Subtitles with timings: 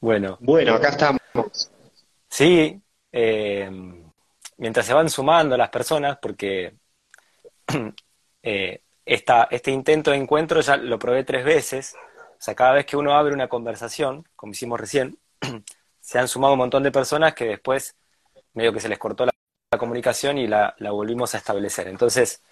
[0.00, 0.38] Bueno.
[0.40, 1.20] Bueno, acá estamos.
[2.28, 2.80] Sí,
[3.12, 3.70] eh,
[4.56, 6.74] mientras se van sumando las personas, porque
[8.42, 11.94] eh, este intento de encuentro ya lo probé tres veces,
[12.40, 15.18] o sea, cada vez que uno abre una conversación, como hicimos recién,
[16.00, 17.96] se han sumado un montón de personas que después
[18.54, 19.32] medio que se les cortó la,
[19.78, 21.86] comunicación y la, volvimos a establecer.
[21.88, 22.42] Entonces,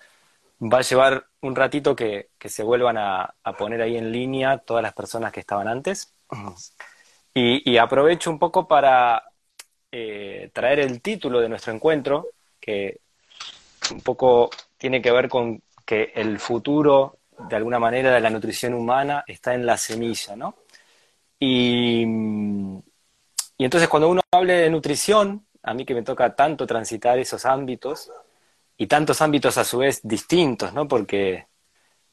[0.61, 4.93] va a llevar un ratito que, se vuelvan a, poner ahí en línea todas las
[4.93, 6.15] personas que estaban antes.
[7.35, 9.23] Y, aprovecho un poco para
[9.93, 12.29] eh, traer el título de nuestro encuentro,
[12.61, 13.01] que
[13.93, 18.75] un poco tiene que ver con que el futuro, de alguna manera, de la nutrición
[18.75, 20.57] humana está en la semilla, ¿no?
[21.39, 22.03] Y,
[23.57, 27.45] y entonces cuando uno hable de nutrición, a mí que me toca tanto transitar esos
[27.45, 28.11] ámbitos,
[28.79, 30.87] y tantos ámbitos a su vez distintos, ¿no?
[30.89, 31.49] Porque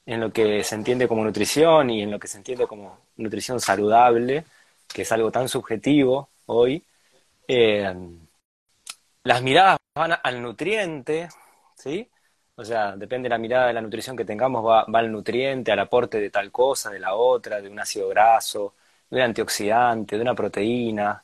[0.05, 3.61] en lo que se entiende como nutrición y en lo que se entiende como nutrición
[3.61, 4.45] saludable,
[4.87, 6.85] que es algo tan subjetivo hoy,
[7.47, 7.93] eh,
[9.23, 11.29] las miradas van al nutriente,
[11.75, 12.09] ¿sí?
[12.55, 15.79] O sea, depende de la mirada de la nutrición que tengamos, va, al nutriente, al
[15.79, 18.75] aporte de tal cosa, de la otra, de un ácido graso,
[19.09, 21.23] de un antioxidante, de una proteína,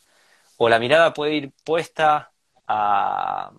[0.58, 2.32] o la mirada puede ir puesta
[2.68, 3.52] a,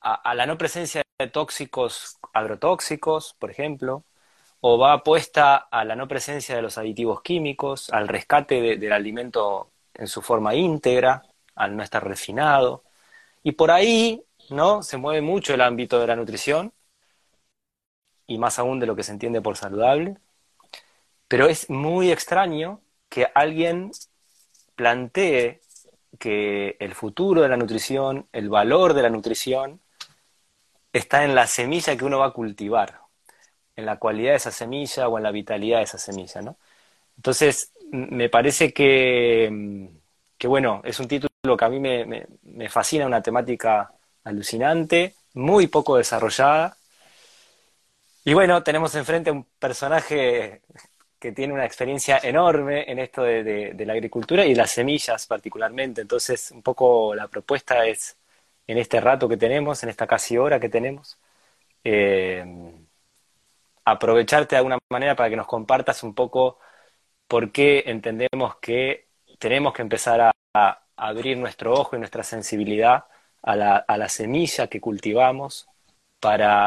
[0.00, 4.04] a, la no presencia de tóxicos agrotóxicos, por ejemplo,
[4.60, 9.70] o va puesta a la no presencia de los aditivos químicos, al rescate del alimento
[9.94, 11.22] en su forma íntegra,
[11.54, 12.84] al no estar refinado.
[13.42, 14.82] Y por ahí, ¿no?
[14.82, 16.72] Se mueve mucho el ámbito de la nutrición,
[18.26, 20.16] y más aún de lo que se entiende por saludable.
[21.28, 23.90] Pero es muy extraño que alguien
[24.74, 25.60] plantee
[26.18, 29.80] que el futuro de la nutrición, el valor de la nutrición,
[30.92, 33.00] está en la semilla que uno va a cultivar,
[33.76, 36.56] en la cualidad de esa semilla o en la vitalidad de esa semilla, ¿no?
[37.16, 39.90] Entonces, me parece que,
[40.38, 43.92] que bueno, es un título que a mí me, me fascina, una temática
[44.24, 46.76] alucinante, muy poco desarrollada.
[48.24, 50.62] Y bueno, tenemos enfrente un personaje
[51.18, 56.02] que tiene una experiencia enorme en esto de, la agricultura y las semillas particularmente.
[56.02, 58.16] Entonces, un poco la propuesta es,
[58.66, 61.18] en este rato que tenemos, en esta casi hora que tenemos,
[61.84, 62.44] eh,
[63.86, 66.58] aprovecharte de alguna manera para que nos compartas un poco
[67.28, 69.08] por qué entendemos que
[69.38, 70.32] tenemos que empezar a,
[70.98, 73.04] abrir nuestro ojo y nuestra sensibilidad
[73.42, 75.68] a la, a la semilla que cultivamos
[76.20, 76.66] para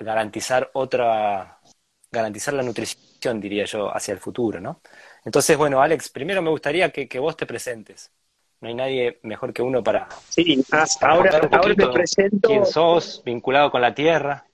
[0.00, 1.60] garantizar otra,
[2.10, 4.80] garantizar la nutrición, diría yo, hacia el futuro, ¿no?
[5.24, 8.10] Entonces, bueno, Alex, primero me gustaría que, vos te presentes.
[8.60, 10.08] No hay nadie mejor que uno para.
[10.28, 10.64] Sí,
[11.00, 12.48] ahora, ahora me presento.
[12.48, 13.22] ¿Quién sos?
[13.24, 14.44] ¿Vinculado con la tierra?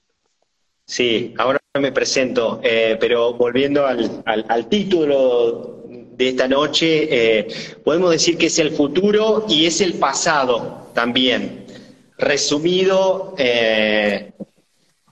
[0.88, 7.46] Sí, ahora me presento, eh, pero volviendo al, al, título de esta noche, eh,
[7.84, 11.66] podemos decir que es el futuro y es el pasado también.
[12.16, 14.32] Resumido, eh,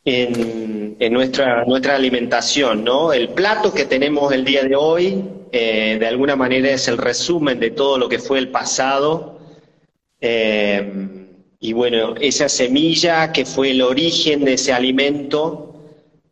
[0.06, 3.12] en, nuestra, nuestra alimentación, ¿no?
[3.12, 5.22] El plato que tenemos el día de hoy,
[5.52, 9.38] eh, de alguna manera, es el resumen de todo lo que fue el pasado.
[10.22, 11.15] Eh,
[11.60, 15.74] y bueno, esa semilla que fue el origen de ese alimento,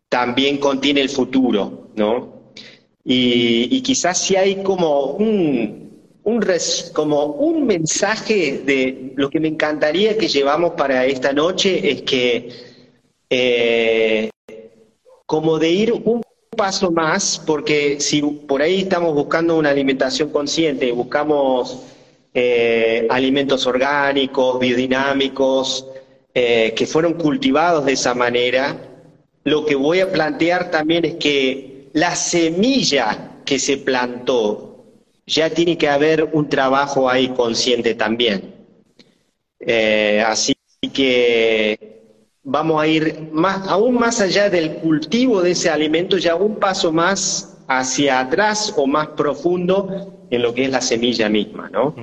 [0.09, 2.35] también contiene el futuro, ¿no?
[3.03, 6.45] Y, quizás si hay como un, un
[6.93, 12.49] como un mensaje de lo que me encantaría que llevamos para esta noche es que
[13.29, 14.29] eh,
[15.27, 16.23] como de ir un
[16.55, 21.94] paso más, porque si por ahí estamos buscando una alimentación consciente, buscamos
[22.35, 25.87] eh, alimentos orgánicos, biodinámicos,
[26.33, 28.75] eh, que fueron cultivados de esa manera,
[29.45, 34.83] lo que voy a plantear también es que la semilla que se plantó,
[35.25, 38.53] ya tiene que haber un trabajo ahí consciente también.
[40.25, 40.53] así
[40.93, 41.95] que
[42.43, 43.31] vamos a ir
[43.67, 48.87] aún más allá del cultivo de ese alimento, ya un paso más hacia atrás o
[48.87, 51.95] más profundo en lo que es la semilla misma, ¿no?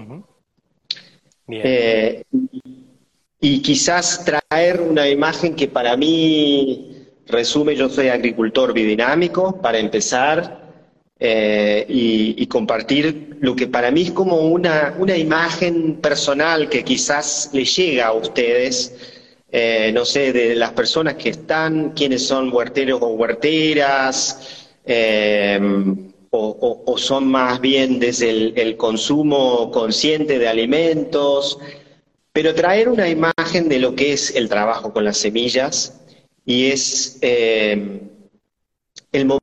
[1.48, 2.22] Eh,
[3.40, 10.62] y quizás traer una imagen que para mí resume, yo soy agricultor biodinámico, para empezar,
[11.18, 16.82] eh, y, y, compartir lo que para mí es como una, una imagen personal que
[16.82, 19.12] quizás le llega a ustedes
[19.54, 26.94] eh, no sé, de las personas que están, quiénes son huerteros o huerteras, em, o,
[26.96, 31.58] son más bien desde el, consumo consciente de alimentos,
[32.32, 36.00] pero traer una imagen de lo que es el trabajo con las semillas
[36.46, 38.00] y es em,
[39.12, 39.38] el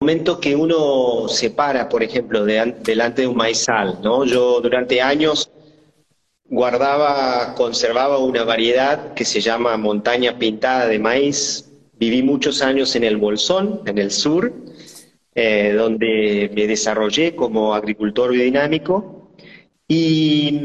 [0.00, 4.24] momento que uno se para, por ejemplo, delante de un maizal, ¿no?
[4.26, 5.50] Yo durante años
[6.48, 11.70] guardaba, conservaba una variedad que se llama montaña pintada de maíz.
[11.94, 14.52] Viví muchos años en el Bolsón, en el sur,
[15.38, 19.32] eh, donde me desarrollé como agricultor biodinámico.
[19.86, 20.58] Y,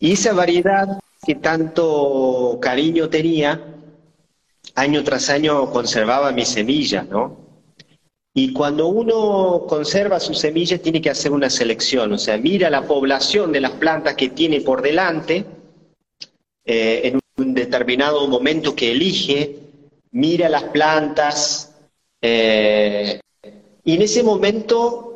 [0.00, 3.62] y esa variedad que tanto cariño tenía,
[4.74, 7.44] año tras año conservaba mis semillas, ¿no?
[8.34, 12.82] Y cuando uno conserva sus semillas tiene que hacer una selección, o sea, mira la
[12.82, 15.46] población de las plantas que tiene por delante
[16.64, 19.58] eh, en un determinado momento que elige,
[20.10, 21.72] mira las plantas
[22.20, 23.20] eh,
[23.84, 25.14] y en ese momento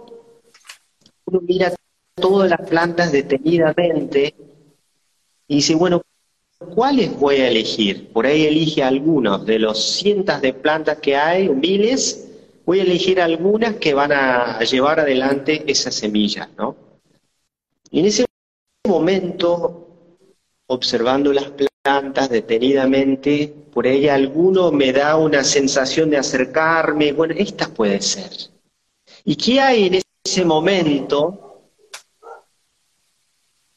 [1.25, 1.73] uno mira
[2.15, 4.35] todas las plantas detenidamente
[5.47, 6.03] y dice, bueno,
[6.75, 8.13] ¿cuáles voy a elegir?
[8.13, 12.29] Por ahí elige algunos de los cientos de plantas que hay, miles,
[12.67, 16.77] voy a elegir algunas que van a llevar adelante esas semillas, ¿no?
[17.91, 18.27] Y en ese
[18.87, 19.89] momento,
[20.67, 27.69] observando las plantas detenidamente, por ahí alguno me da una sensación de acercarme, bueno, esta
[27.69, 28.31] puede ser.
[29.29, 31.61] ¿Y qué hay en ese momento?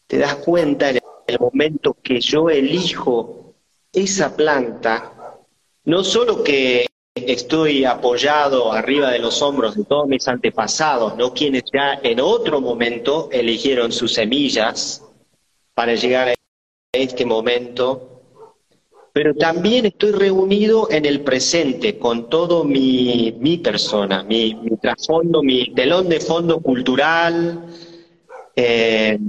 [0.07, 3.53] Te das cuenta en el momento que yo elijo
[3.91, 5.35] esa planta,
[5.83, 11.33] no solo que estoy apoyado arriba de los hombros de todos mis antepasados, ¿no?
[11.33, 15.03] Quienes ya en otro momento eligieron sus semillas
[15.73, 16.33] para llegar a
[16.93, 18.10] este momento.
[19.13, 25.43] Pero también estoy reunido en el presente con todo mi, mi persona, mi, mi trasfondo,
[25.43, 27.65] mi telón de fondo cultural,
[28.55, 29.19] eh,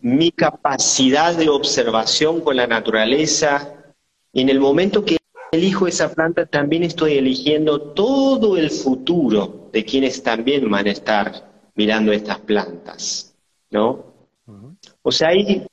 [0.00, 3.94] mi capacidad de observación con la naturaleza.
[4.32, 5.16] Y en el momento que
[5.50, 11.50] elijo esa planta, también estoy eligiendo todo el futuro de quienes también van a estar
[11.74, 13.34] mirando estas plantas,
[13.70, 14.04] ¿no?
[15.02, 15.66] O sea, hay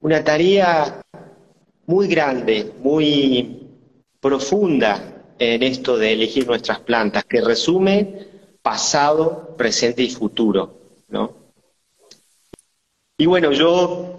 [0.00, 1.03] una tarea
[1.86, 3.68] muy grande, muy
[4.20, 8.26] profunda en esto de elegir nuestras plantas, que resume
[8.62, 10.78] pasado, presente y futuro,
[11.08, 11.32] ¿no?
[13.18, 14.14] Y bueno, yo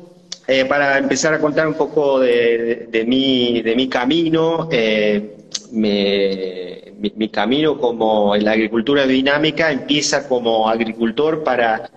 [0.48, 5.38] eh, para empezar a contar un poco de, mi, de mi camino, eh,
[5.72, 11.90] mi, camino como en la agricultura dinámica empieza como agricultor para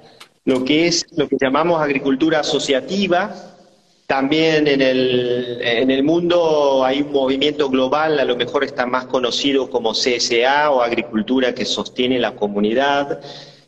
[0.46, 3.47] lo que es lo que llamamos agricultura asociativa.
[4.08, 9.04] También en el, en el mundo hay un movimiento global, a lo mejor está más
[9.04, 13.20] conocido como CSA o agricultura que sostiene la comunidad.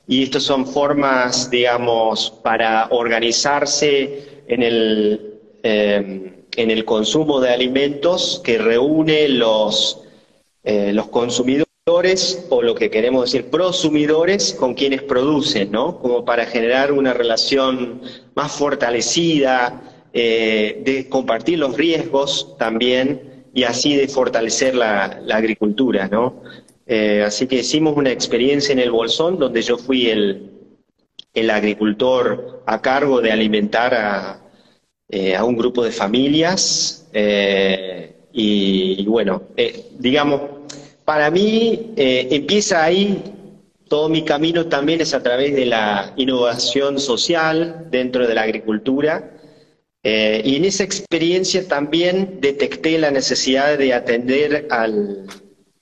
[0.09, 8.41] Y estas son formas, digamos, para organizarse en el, em, en el consumo de alimentos
[8.43, 10.01] que reúne los,
[10.65, 15.99] eh, los consumidores o lo que queremos decir prosumidores con quienes producen, ¿no?
[15.99, 18.01] Como para generar una relación
[18.35, 26.43] más fortalecida, eh, de compartir los riesgos también y así de fortalecer la, agricultura, ¿no?
[26.87, 30.51] Eh, así que hicimos una experiencia en el Bolsón donde yo fui el,
[31.35, 34.41] el agricultor a cargo de alimentar a,
[35.09, 39.43] eh, a un grupo de familias eh, y, bueno,
[39.99, 40.41] digamos,
[41.05, 43.21] para mí empieza ahí
[43.91, 49.33] todo mi camino también es a través de la innovación social dentro de la agricultura.
[50.03, 55.27] Y en esa experiencia también detecté la necesidad de atender al,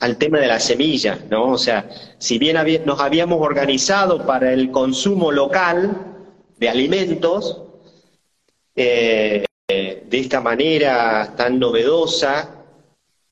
[0.00, 1.52] al tema de la semilla, ¿no?
[1.52, 6.16] O sea, si bien nos habíamos organizado para el consumo local
[6.58, 7.62] de alimentos,
[8.76, 12.64] eh, de esta manera tan novedosa,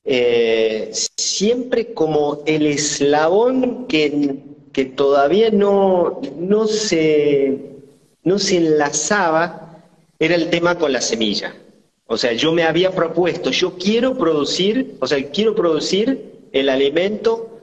[0.03, 4.39] eh, siempre como el eslabón que,
[4.73, 7.57] que todavía no, no, se,
[8.23, 9.66] no se enlazaba
[10.19, 11.53] era el tema con la semilla.
[12.05, 17.59] O sea, yo me había propuesto, yo quiero producir, o sea, quiero producir el alimento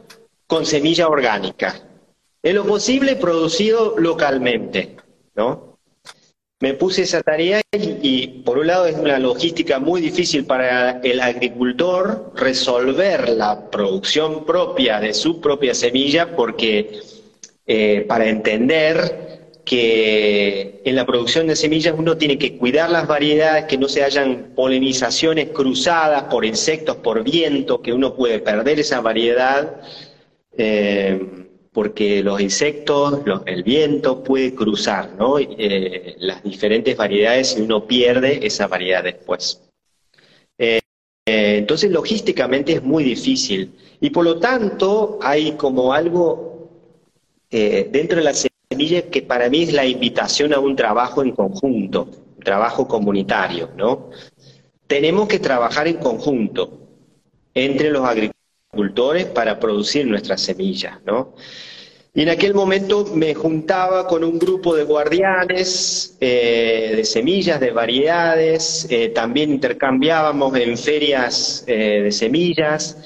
[0.47, 1.81] con semilla orgánica.
[2.43, 4.97] En lo posible producido localmente,
[5.35, 5.79] ¿no?
[6.61, 11.21] Me puse esa tarea y, por un lado es una logística muy difícil para el
[11.21, 17.01] agricultor resolver la producción propia de su propia semilla porque
[17.67, 19.24] eh, para entender
[19.65, 24.03] que en la producción de semillas uno tiene que cuidar las variedades, que no se
[24.03, 29.81] hayan polinizaciones cruzadas por insectos, por viento, que uno puede perder esa variedad,
[30.57, 35.39] eh, porque los insectos, el viento puede cruzar ¿no?
[35.39, 39.61] Eh, las diferentes variedades y uno pierde esa variedad después.
[41.27, 43.73] entonces, logísticamente es muy difícil.
[44.01, 46.55] Y por lo tanto, hay como algo
[47.51, 48.35] eh, dentro de la
[49.11, 54.11] que para mí es la invitación a un trabajo en conjunto, un trabajo comunitario, ¿no?
[54.87, 56.81] Tenemos que trabajar en conjunto
[57.55, 61.35] entre los agricultores para producir nuestras semillas, ¿no?
[62.17, 67.73] Y en aquel momento me juntaba con un grupo de guardianes eh, de semillas, de
[67.73, 72.99] variedades, eh, también intercambiábamos en ferias eh, de semillas,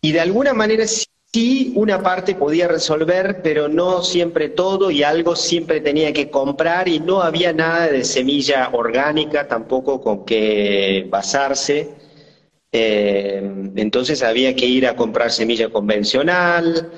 [0.00, 0.86] y de alguna manera
[1.32, 6.88] sí una parte podía resolver, pero no siempre todo, y algo siempre tenía que comprar,
[6.88, 11.94] y no había nada de semilla orgánica tampoco con que basarse.
[12.72, 16.90] entonces había que ir a comprar semilla convencional,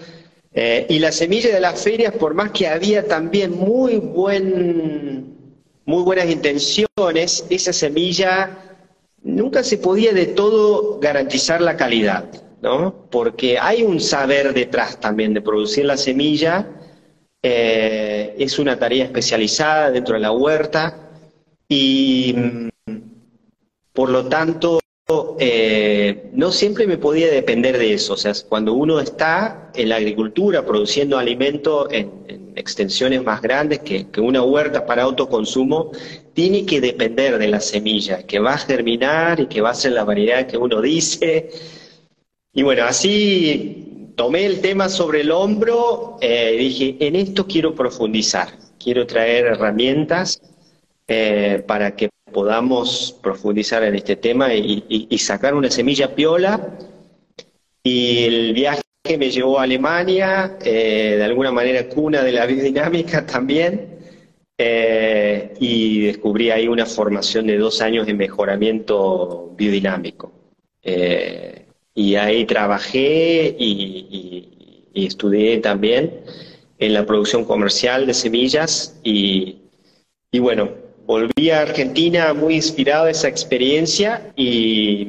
[0.55, 6.03] eh, y la semilla de las ferias, por más que había también muy, buen, muy
[6.03, 8.59] buenas intenciones, esa semilla
[9.23, 12.27] nunca se podía de todo garantizar la calidad,
[12.63, 13.09] ¿no?
[13.11, 16.67] Porque hay un saber detrás también de producir la semilla,
[17.43, 21.11] eh, es una tarea especializada dentro de la huerta
[21.69, 22.69] y mm,
[23.93, 24.79] por lo tanto
[25.39, 28.15] eh, no siempre me podía depender de eso.
[28.15, 34.07] O sea, cuando uno está en la agricultura produciendo alimento en, extensiones más grandes que,
[34.19, 35.91] una huerta para autoconsumo,
[36.35, 39.93] tiene que depender de la semilla, que va a germinar y que va a ser
[39.93, 41.51] la variedad que uno dice.
[42.53, 47.75] Y bueno, así tomé el tema sobre el hombro eh, y dije, en esto quiero
[47.75, 50.41] profundizar, quiero traer herramientas
[51.09, 56.79] eh, para que podamos profundizar en este tema y, sacar una semilla piola.
[57.83, 58.83] Y el viaje
[59.19, 63.99] me llevó a Alemania, eh, de alguna manera cuna de la biodinámica también,
[64.57, 70.33] eh, y descubrí ahí una formación de dos años de mejoramiento biodinámico.
[71.95, 74.49] Y ahí trabajé y,
[74.95, 76.21] estudié también
[76.79, 79.63] en la producción comercial de semillas y,
[80.31, 80.69] y bueno,
[81.07, 85.09] volví a Argentina muy inspirado de esa experiencia y,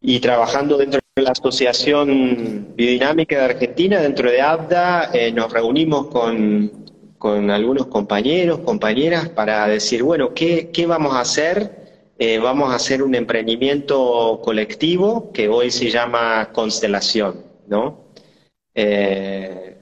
[0.00, 6.08] y trabajando dentro de la Asociación Biodinámica de Argentina, dentro de ABDA, eh, nos reunimos
[6.08, 6.70] con,
[7.18, 11.85] con, algunos compañeros, compañeras, para decir, bueno, ¿qué, qué vamos a hacer?
[12.18, 18.06] Eh, vamos a hacer un emprendimiento colectivo que hoy se llama Constelación, ¿no?
[18.74, 19.76] Eh,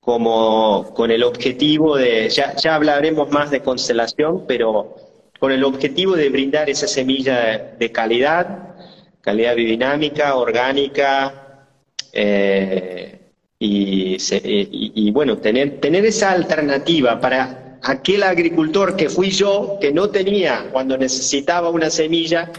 [0.00, 4.96] como con el objetivo de, ya, ya hablaremos más de constelación, pero
[5.38, 8.74] con el objetivo de brindar esa semilla de calidad,
[9.20, 11.68] calidad biodinámica, orgánica,
[12.12, 13.20] eh,
[13.62, 20.10] y, y, bueno, tener, tener esa alternativa para aquel agricultor que fui yo, que no
[20.10, 22.50] tenía cuando necesitaba una semilla,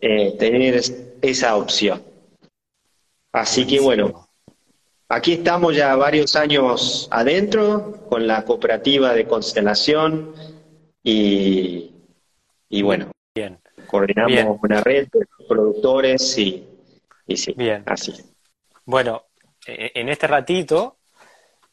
[0.00, 0.80] eh, tener
[1.22, 2.02] esa opción.
[3.32, 4.28] Así que bueno,
[5.12, 10.32] Aquí estamos ya varios años adentro con la cooperativa de Constelación
[11.04, 11.92] y,
[12.82, 13.60] bueno, Bien.
[13.88, 16.66] coordinamos una red de productores y,
[17.26, 17.82] y sí, Bien.
[17.84, 18.14] así.
[18.86, 19.24] Bueno,
[19.66, 20.96] e, en este ratito,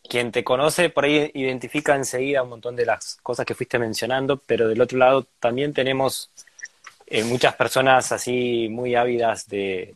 [0.10, 4.38] quien te conoce por ahí identifica enseguida un montón de las cosas que fuiste mencionando,
[4.38, 6.32] pero del otro lado también tenemos
[7.08, 9.96] eh, muchas personas así muy ávidas de,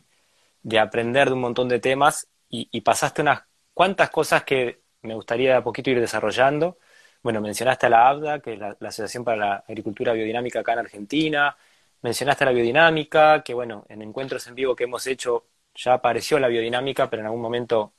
[0.64, 3.42] de aprender de un montón de temas y, pasaste unas
[3.74, 6.78] cuantas cosas que me gustaría a poquito ir desarrollando.
[7.22, 10.80] Bueno, mencionaste a la ABDA, que es la, Asociación para la Agricultura Biodinámica acá en
[10.80, 11.56] Argentina.
[12.02, 16.38] Mencionaste a la biodinámica, que bueno, en encuentros en vivo que hemos hecho ya apareció
[16.38, 17.94] la biodinámica, pero en algún momento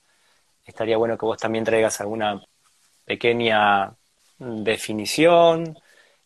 [0.66, 2.42] estaría bueno que vos también traigas alguna
[3.06, 3.96] pequeña
[4.40, 5.78] definición.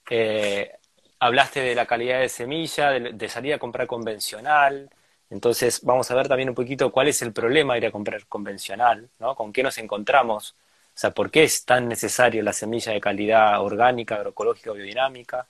[0.09, 0.71] Eh,
[1.19, 4.89] hablaste de la calidad de semilla, de, salir a comprar convencional.
[5.29, 8.25] Entonces vamos a ver también un poquito cuál es el problema de ir a comprar
[8.27, 9.35] convencional, ¿no?
[9.35, 10.55] Con qué nos encontramos,
[10.95, 15.47] o sea, por qué es tan necesario la semilla de calidad orgánica, agroecológica biodinámica.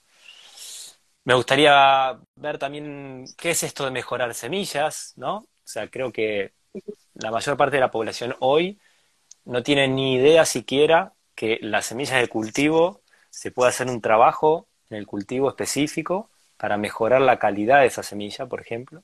[1.24, 5.36] Me gustaría ver también qué es esto de mejorar semillas, ¿no?
[5.38, 6.52] O sea, creo que
[7.14, 8.80] la mayor parte de la población hoy
[9.44, 14.68] no tiene ni idea siquiera que las semillas de cultivo se puede hacer un trabajo
[14.90, 19.02] en el cultivo específico para mejorar la calidad de esa semilla, por ejemplo.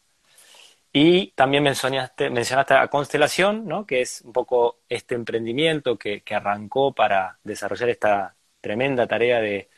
[0.92, 3.86] Y también mencionaste, mencionaste a Constelación, ¿no?
[3.86, 9.68] que es un poco este emprendimiento que, arrancó para desarrollar esta tremenda tarea de,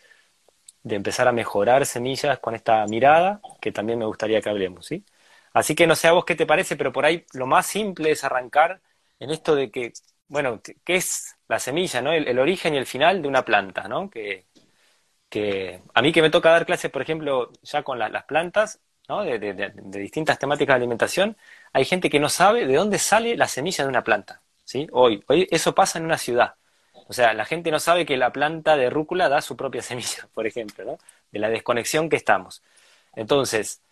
[0.84, 4.86] empezar a mejorar semillas con esta mirada, que también me gustaría que hablemos.
[4.86, 5.04] ¿sí?
[5.52, 8.10] Así que no sé a vos qué te parece, pero por ahí lo más simple
[8.10, 8.80] es arrancar
[9.18, 9.92] en esto de que,
[10.28, 12.12] bueno, ¿qué es la semilla, ¿no?
[12.12, 14.10] El, origen y el final de una planta, ¿no?
[14.10, 14.46] Que,
[15.28, 19.72] que a mí que me toca dar clases, por ejemplo, ya con las plantas, de,
[19.98, 21.36] distintas temáticas de alimentación,
[21.72, 24.42] hay gente que no sabe de dónde sale la semilla de una planta.
[24.64, 24.86] ¿sí?
[24.92, 26.54] Hoy, hoy eso pasa en una ciudad.
[27.08, 30.28] O sea, la gente no sabe que la planta de rúcula da su propia semilla,
[30.34, 30.98] por ejemplo, ¿no?
[31.32, 32.62] de la desconexión que estamos.
[33.14, 33.82] Entonces,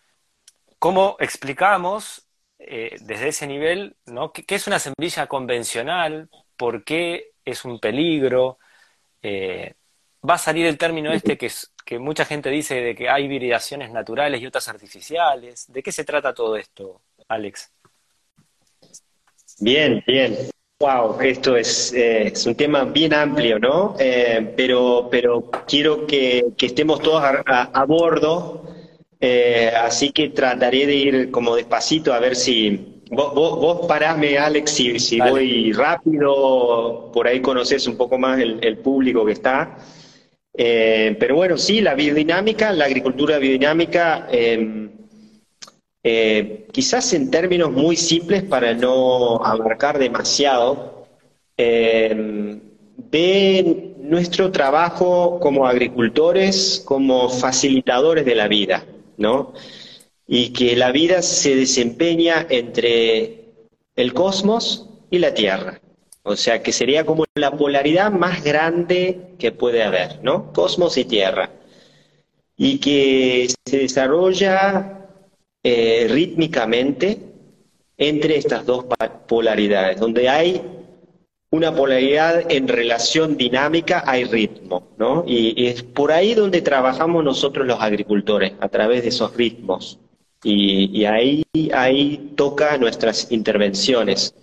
[0.79, 2.27] ¿cómo explicamos
[2.59, 4.31] eh, desde ese nivel ¿no?
[4.31, 6.29] ¿Qué, es una semilla convencional?
[6.55, 8.57] ¿Por qué es un peligro?
[9.21, 9.73] Eh,
[10.27, 13.25] va a salir el término este que, es, que mucha gente dice de que hay
[13.25, 15.71] hibridaciones naturales y otras artificiales.
[15.71, 17.71] ¿De qué se trata todo esto, Alex?
[19.59, 20.37] Bien, bien.
[20.79, 23.95] Wow, esto es, eh, es un tema bien amplio, ¿no?
[23.97, 28.76] Pero, pero quiero que, estemos todos a, bordo,
[29.19, 32.93] eh, así que trataré de ir como despacito a ver si...
[33.09, 38.77] Vos, vos, parame, Alex, si, si voy rápido, por ahí conoces un poco más el
[38.79, 39.77] público que está.
[40.59, 44.89] Eh, pero bueno, sí, la biodinámica, la agricultura biodinámica, em,
[46.03, 51.05] eh, quizás en términos muy simples para no abarcar demasiado,
[51.57, 52.59] em,
[53.11, 58.83] ve nuestro trabajo como agricultores como facilitadores de la vida,
[59.17, 59.53] ¿no?
[60.27, 63.45] Y que la vida se desempeña entre
[63.95, 65.81] el cosmos y la Tierra.
[66.23, 70.51] O sea, que sería como la polaridad más grande que puede haber, ¿no?
[70.53, 71.49] Cosmos y Tierra.
[72.57, 75.07] Y que se desarrolla
[75.63, 77.19] eh, rítmicamente
[77.97, 78.85] entre estas dos
[79.27, 80.61] polaridades, donde hay
[81.49, 85.23] una polaridad en relación dinámica, hay ritmo, ¿no?
[85.25, 89.99] Y, es por ahí donde trabajamos nosotros los agricultores, a través de esos ritmos.
[90.43, 94.35] Y, ahí, ahí toca nuestras intervenciones.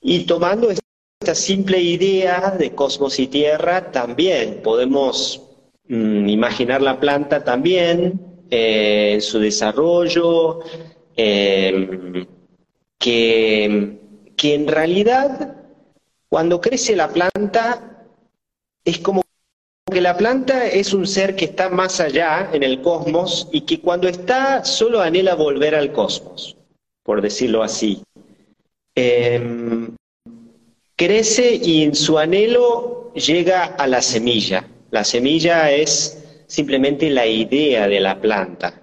[0.00, 5.42] Y tomando esta simple idea de cosmos y tierra también podemos
[5.88, 10.60] mm, imaginar la planta también, eh, su desarrollo,
[11.16, 12.26] em,
[12.98, 13.98] que,
[14.36, 15.61] que en realidad
[16.32, 18.06] cuando crece la planta
[18.86, 19.22] es como
[19.92, 23.82] que la planta es un ser que está más allá en el cosmos y que
[23.82, 26.56] cuando está solo anhela volver al cosmos,
[27.02, 28.02] por decirlo así.
[28.94, 29.94] Em,
[30.96, 34.66] crece y en su anhelo llega a la semilla.
[34.90, 38.80] La semilla es simplemente la idea de la planta.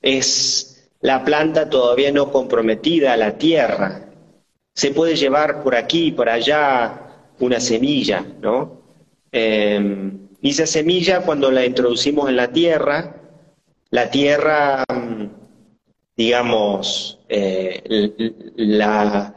[0.00, 4.05] Es la planta todavía no comprometida a la tierra.
[4.76, 7.00] Se puede llevar por aquí y por allá
[7.40, 8.82] una semilla, ¿no?
[9.32, 13.16] Em, y esa semilla cuando la introducimos en la tierra,
[13.90, 14.84] la tierra,
[16.14, 17.82] digamos, eh,
[18.56, 19.34] la,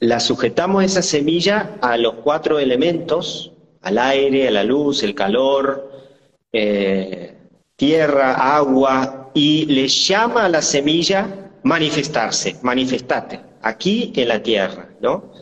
[0.00, 5.88] la sujetamos esa semilla a los cuatro elementos, al aire, a la luz, el calor,
[6.52, 7.36] eh,
[7.76, 15.32] tierra, agua, y le llama a la semilla manifestarse, manifestate, aquí en la tierra, ¿no?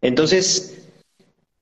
[0.00, 0.86] Entonces,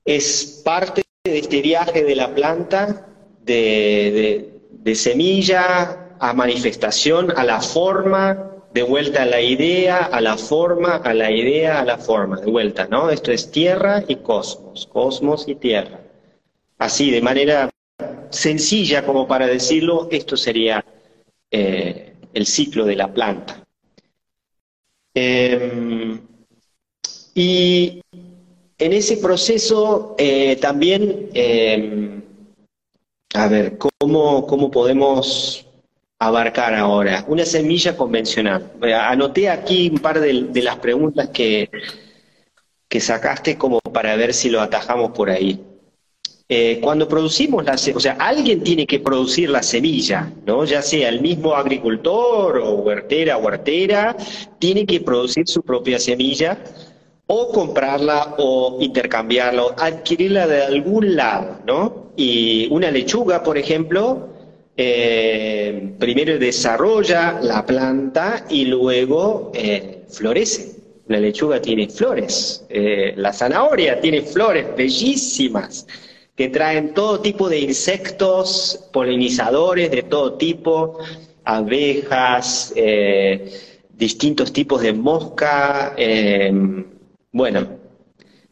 [0.05, 3.07] es parte de este viaje de la planta
[3.41, 10.97] de semilla a manifestación, a la forma de vuelta a la idea, a la forma,
[10.97, 13.11] a la idea, a la forma, de vuelta, ¿no?
[13.11, 16.01] Esto es tierra y cosmos, cosmos y tierra.
[16.79, 17.71] Así, de manera
[18.31, 20.85] sencilla como para decirlo, esto sería
[21.51, 23.62] eh, el ciclo de la planta.
[25.15, 26.21] Em,
[27.35, 28.01] y
[28.79, 32.23] en ese proceso eh, también, em,
[33.35, 35.67] a ver, ¿cómo, ¿cómo podemos
[36.19, 37.25] abarcar ahora?
[37.29, 38.73] Una semilla convencional.
[38.83, 41.71] Anoté aquí un par de, las preguntas que,
[42.89, 45.61] que sacaste como para ver si lo atajamos por ahí.
[46.55, 50.67] Eh, cuando producimos la o sea, alguien tiene que producir la semilla, ¿no?
[50.67, 54.15] Ya sea el mismo agricultor o huertera, huertera,
[54.59, 56.59] tiene que producir su propia semilla
[57.27, 62.13] o comprarla o intercambiarla o adquirirla de algún lado, ¿no?
[62.19, 64.29] Y una lechuga, por ejemplo,
[64.77, 70.83] eh, primero desarrolla la planta y luego eh, florece.
[71.07, 72.67] La lechuga tiene flores,
[73.17, 75.87] la zanahoria tiene flores bellísimas
[76.49, 80.99] traen todo tipo de insectos, polinizadores de todo tipo,
[81.45, 82.75] abejas,
[83.91, 85.95] distintos tipos de mosca.
[87.33, 87.79] bueno,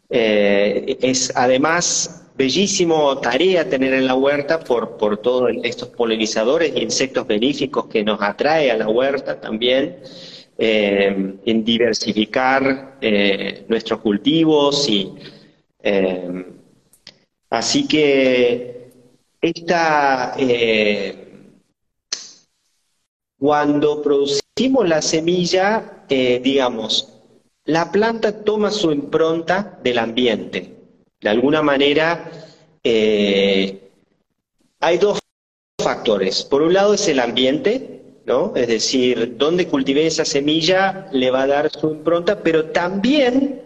[0.08, 7.26] es además bellísimo tarea tener en la huerta por, por todos estos polinizadores e insectos
[7.26, 9.98] benéficos que nos atrae a la huerta también,
[10.56, 15.12] eh, en diversificar eh, nuestros cultivos y
[15.82, 16.46] eh,
[17.50, 18.90] así que
[19.40, 20.34] esta
[23.40, 27.08] cuando producimos la semilla, eh, digamos,
[27.64, 30.74] la planta toma su impronta del ambiente.
[31.18, 32.30] De alguna manera,
[32.84, 33.90] eh,
[34.78, 35.18] hay dos
[35.82, 36.44] factores.
[36.44, 38.52] Por un lado es el ambiente, ¿no?
[38.54, 43.62] Es decir, donde cultivé esa semilla le va a dar su impronta, pero también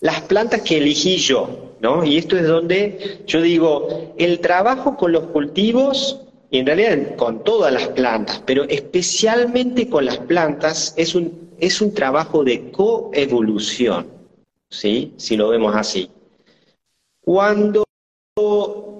[0.00, 2.04] las plantas que elegí yo, ¿no?
[2.04, 7.44] Y esto es donde yo digo, el trabajo con los cultivos, y en realidad con
[7.44, 14.06] todas las plantas, pero especialmente con las plantas, es un, es un trabajo de coevolución,
[14.70, 15.12] ¿sí?
[15.16, 16.10] Si lo vemos así.
[17.20, 17.84] Cuando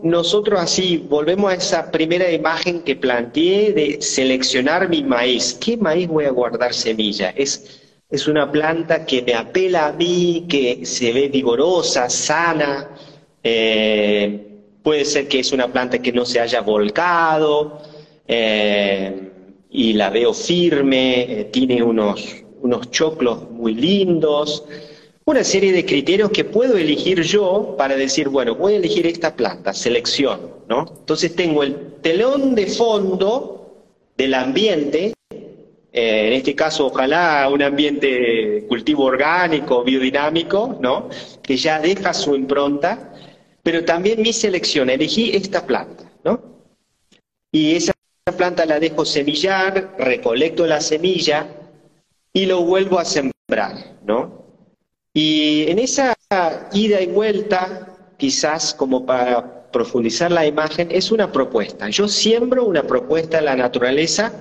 [0.03, 6.09] nosotros así volvemos a esa primera imagen que planteé de seleccionar mi maíz, ¿qué maíz
[6.09, 7.31] voy a guardar semilla?
[7.31, 12.89] Es es una planta que me apela a mí, que se ve vigorosa, sana.
[13.43, 14.47] Eh,
[14.83, 17.83] puede ser que es una planta que no se haya volcado
[18.27, 19.31] eh,
[19.71, 24.65] y la veo firme, eh, tiene unos, unos choclos muy lindos.
[25.27, 29.37] Una serie de criterios que puedo elegir yo para decir, bueno, voy a elegir esta
[29.37, 30.87] planta, selección, ¿no?
[31.01, 33.85] Entonces tengo el telón de fondo
[34.17, 35.13] del ambiente
[36.01, 41.09] eh, en este caso, ojalá un ambiente cultivo orgánico, biodinámico, ¿no?
[41.43, 43.13] Que ya deja su impronta,
[43.65, 46.41] pero también mi selección, elegí esta planta, ¿no?
[47.51, 47.93] Y esa
[48.37, 51.49] planta la dejo semillar, recolecto la semilla
[52.33, 54.45] y lo vuelvo a sembrar, ¿no?
[55.13, 56.15] Y en esa
[56.75, 61.89] ida y vuelta, quizás como para profundizar la imagen, es una propuesta.
[61.91, 64.33] Yo siembro una propuesta en la naturaleza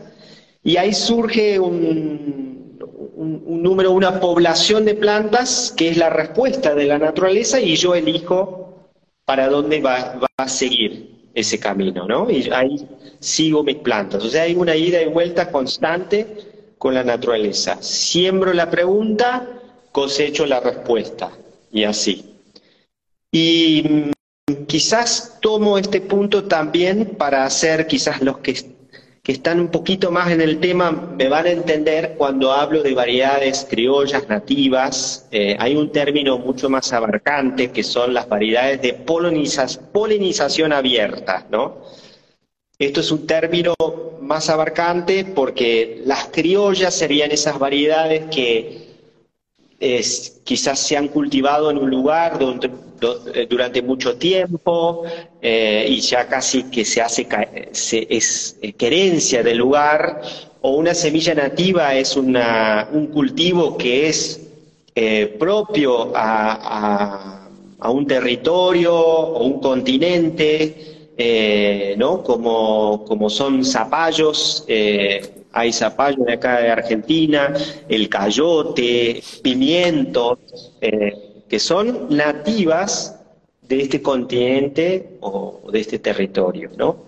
[0.64, 2.78] y ahí surge un,
[3.18, 8.90] número, una población de plantas que es la respuesta de la naturaleza y yo elijo
[9.26, 12.30] para dónde va, a seguir ese camino, ¿no?
[12.30, 12.88] Y ahí
[13.20, 14.24] sigo mis plantas.
[14.24, 16.28] O sea, hay una ida y vuelta constante
[16.78, 17.82] con la naturaleza.
[17.82, 19.48] Siembro la pregunta,
[19.92, 21.32] cosecho la respuesta,
[21.72, 22.36] y así.
[23.32, 23.84] Y
[24.48, 28.77] mm, quizás tomo este punto también para hacer quizás los que
[29.28, 32.94] que están un poquito más en el tema me van a entender cuando hablo de
[32.94, 35.28] variedades criollas nativas.
[35.32, 41.76] Eh, hay un término mucho más abarcante que son las variedades de polinización abierta, ¿no?
[42.80, 43.74] Esto es un término
[44.22, 48.88] más abarcante porque las criollas serían esas variedades que
[50.46, 55.04] quizás se han cultivado en un lugar donde, eh, durante mucho tiempo
[55.42, 57.28] eh, y ya casi que se hace
[57.72, 60.22] se, es eh, querencia del lugar
[60.62, 64.42] o una semilla nativa es una, un cultivo que es
[65.38, 67.48] propio a,
[67.80, 71.14] a, un territorio o un continente
[71.98, 72.24] ¿no?
[72.24, 74.66] como, como son zapallos
[75.58, 77.54] hay zapallo de acá de Argentina,
[77.90, 80.38] el cayote, pimientos,
[80.82, 83.20] eh, que son nativas
[83.62, 87.06] de este continente o de este territorio, ¿no?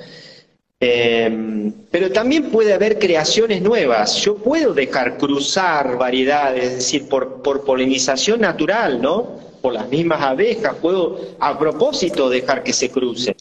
[0.82, 4.16] Em, pero también puede haber creaciones nuevas.
[4.18, 9.40] Yo puedo dejar cruzar variedades, es decir, por, por polinización natural, ¿no?
[9.62, 13.36] Por las mismas abejas, puedo a propósito dejar que se crucen.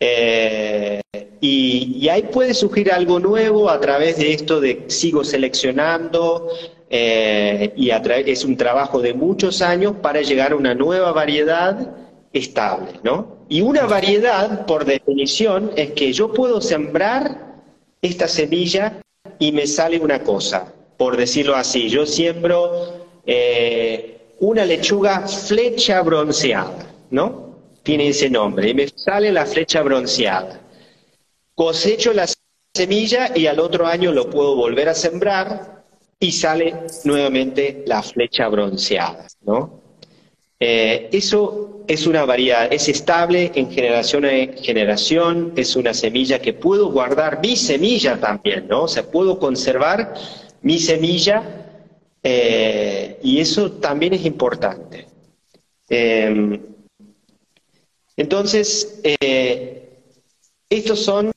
[0.00, 1.00] Eh,
[1.40, 6.48] y, ahí puede surgir algo nuevo a través de esto de sigo seleccionando
[6.96, 11.90] eh, y es un trabajo de muchos años para llegar a una nueva variedad
[12.32, 13.38] estable, ¿no?
[13.48, 17.56] Y una variedad, por definición, es que yo puedo sembrar
[18.00, 19.00] esta semilla
[19.40, 21.88] y me sale una cosa, por decirlo así.
[21.88, 22.70] Yo siembro
[23.26, 27.44] eh, una lechuga flecha bronceada, ¿no?
[27.82, 30.60] tiene ese nombre, y me sale la flecha bronceada.
[31.56, 32.26] Cosecho la
[32.72, 35.73] semilla y al otro año lo puedo volver a sembrar
[36.18, 36.74] y sale
[37.04, 39.80] nuevamente la flecha bronceada, ¿no?
[40.58, 46.54] Eh, eso es una variedad, es estable en generación en generación, es una semilla que
[46.54, 48.84] puedo guardar mi semilla también, ¿no?
[48.84, 50.14] O sea, puedo conservar
[50.62, 51.42] mi semilla
[52.22, 55.06] eh, y eso también es importante.
[55.88, 56.60] Eh,
[58.16, 60.00] entonces, eh,
[60.70, 61.33] estos son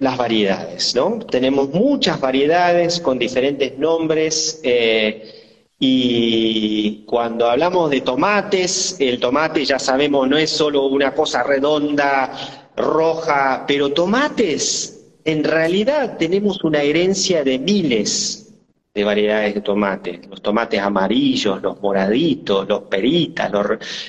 [0.00, 1.18] las variedades, ¿no?
[1.18, 9.78] Tenemos muchas variedades con diferentes nombres eh, y cuando hablamos de tomates, el tomate ya
[9.78, 12.32] sabemos no es solo una cosa redonda,
[12.76, 18.54] roja, pero tomates, en realidad tenemos una herencia de miles
[18.94, 23.52] de variedades de tomate, los tomates amarillos, los moraditos, los peritas,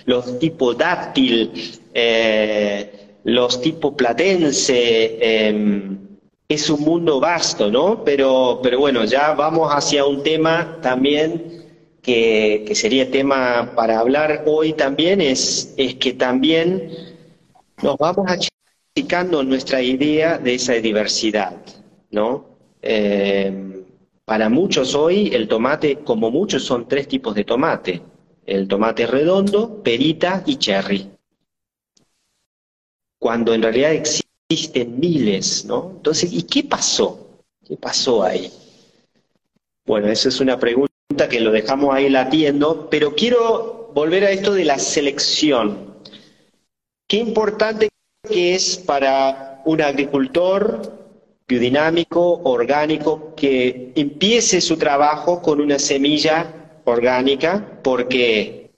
[0.05, 1.51] los, tipo dáctil,
[1.93, 5.97] eh, los tipo platense, em,
[6.47, 8.03] es un mundo vasto, ¿no?
[8.03, 11.61] Pero, pero bueno, ya vamos hacia un tema también
[12.01, 16.91] que, sería tema para hablar hoy también, es, es que también
[17.81, 21.55] nos vamos achicando nuestra idea de esa diversidad,
[22.09, 22.45] ¿no?
[22.81, 23.83] Eh,
[24.25, 28.01] para muchos hoy el tomate, como muchos, son tres tipos de tomate.
[28.45, 31.11] El tomate redondo, perita y cherry.
[33.21, 35.91] Cuando en realidad existen miles, ¿no?
[35.97, 37.37] Entonces, ¿y qué pasó?
[37.63, 38.51] ¿Qué pasó ahí?
[39.85, 44.55] Bueno, esa es una pregunta que lo dejamos ahí latiendo, pero quiero volver a esto
[44.55, 45.97] de la selección.
[47.07, 47.89] Qué importante
[48.27, 50.81] que es para un agricultor
[51.47, 58.71] biodinámico, orgánico, que empiece su trabajo con una semilla orgánica, porque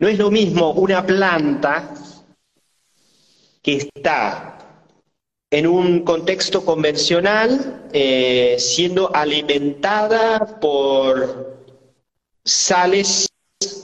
[0.00, 1.94] no es lo mismo una planta
[3.66, 4.56] que está
[5.50, 11.66] en un contexto convencional, eh, siendo alimentada por
[12.44, 13.28] sales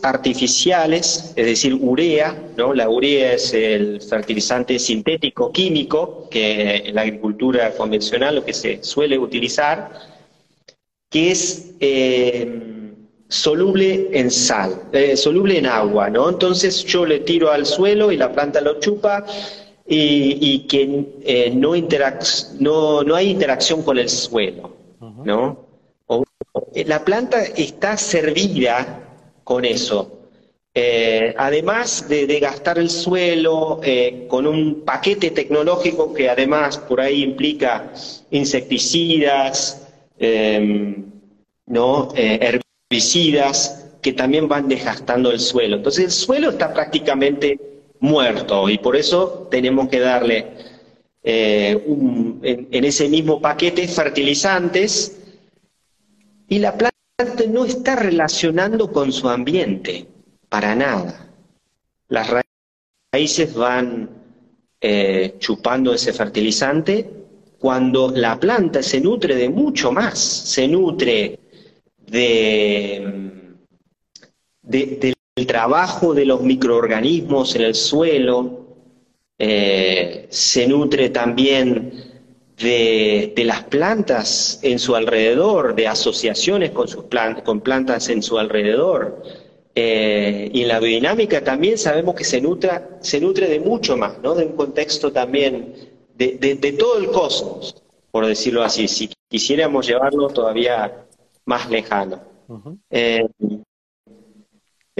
[0.04, 2.72] artificiales, es decir, urea, ¿no?
[2.74, 8.84] La urea es el fertilizante sintético químico que en la agricultura convencional lo que se
[8.84, 9.90] suele utilizar,
[11.10, 12.94] que es eh,
[13.28, 16.28] soluble en sal, eh, soluble en agua, ¿no?
[16.28, 19.26] Entonces yo le tiro al suelo y la planta lo chupa
[19.94, 21.74] y, que eh, no,
[22.60, 24.74] no, no hay interacción con el suelo,
[25.24, 25.72] ¿no?
[26.74, 29.00] Eh, la planta está servida
[29.44, 30.18] con eso.
[30.74, 37.22] Eh, además de, gastar el suelo eh, con un paquete tecnológico que además por ahí
[37.22, 37.92] implica
[38.30, 39.86] insecticidas,
[40.18, 41.04] em,
[41.66, 42.08] ¿no?
[42.14, 45.76] herbicidas, que también van desgastando el suelo.
[45.76, 47.71] Entonces el suelo está prácticamente
[48.02, 48.68] muerto.
[48.68, 50.46] Y por eso tenemos que darle
[51.22, 55.18] en, en ese mismo paquete fertilizantes.
[56.48, 56.92] Y la planta
[57.48, 60.06] no está relacionando con su ambiente,
[60.48, 61.30] para nada.
[62.08, 62.28] Las
[63.12, 64.10] raíces van
[64.80, 67.08] eh, chupando ese fertilizante.
[67.58, 71.38] Cuando la planta se nutre de mucho más, se nutre
[71.98, 73.54] de,
[75.34, 78.66] del trabajo de los microorganismos en el suelo,
[79.38, 82.12] eh, se nutre también
[82.58, 87.04] de, las plantas en su alrededor, de asociaciones con, sus
[87.44, 89.22] con plantas en su alrededor.
[89.74, 94.18] Eh, y en la biodinámica también sabemos que se, nutra, se nutre de mucho más,
[94.22, 94.34] ¿no?
[94.34, 95.74] de un contexto también
[96.14, 101.06] de, todo el cosmos, por decirlo así, si quisiéramos llevarlo todavía
[101.46, 102.20] más lejano.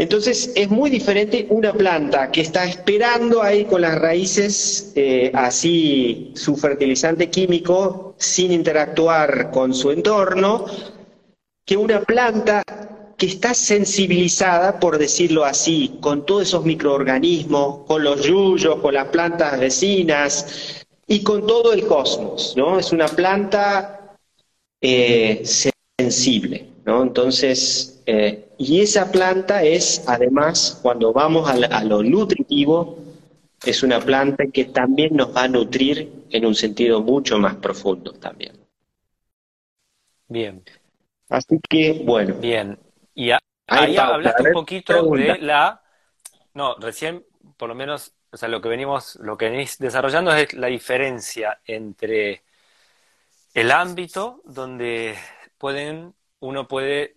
[0.03, 6.33] Entonces es muy diferente una planta que está esperando ahí con las raíces, eh, así
[6.35, 10.67] su fertilizante químico, sin interactuar con su entorno,
[11.65, 12.65] que una planta
[13.17, 19.07] que está sensibilizada, por decirlo así, con todos esos microorganismos, con los yuyos, con las
[19.07, 22.77] plantas vecinas y con todo el cosmos, ¿no?
[22.81, 24.17] Es una planta
[24.81, 27.05] eh, sensible, ¿no?
[27.05, 32.97] Entonces, eh, y esa planta es, además, cuando vamos a, lo nutritivo,
[33.65, 38.13] es una planta que también nos va a nutrir en un sentido mucho más profundo
[38.13, 38.53] también.
[40.29, 40.63] Bien.
[41.29, 42.37] Así que, bueno.
[42.37, 42.79] Bien.
[43.17, 43.33] Y
[43.67, 45.83] ahí hablaste un poquito de la...
[46.55, 47.25] No, recién,
[47.57, 51.61] por lo menos, o sea, lo que venimos, lo que venís desarrollando es la diferencia
[51.65, 52.45] entre
[53.55, 55.17] el ámbito donde
[55.59, 57.17] pueden, uno puede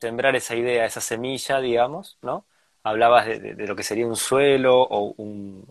[0.00, 2.46] sembrar esa idea, esa semilla, digamos, ¿no?
[2.82, 5.66] Hablabas de, lo que sería un suelo o un,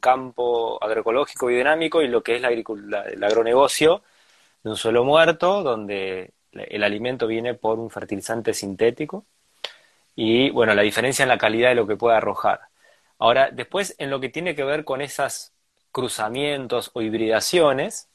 [0.00, 4.02] campo agroecológico y dinámico y lo que es el agronegocio
[4.62, 9.24] de un suelo muerto, donde el alimento viene por un fertilizante sintético
[10.14, 12.60] y, bueno, la diferencia en la calidad de lo que puede arrojar.
[13.18, 15.52] Ahora, después, en lo que tiene que ver con esos
[15.92, 18.09] cruzamientos o hibridaciones,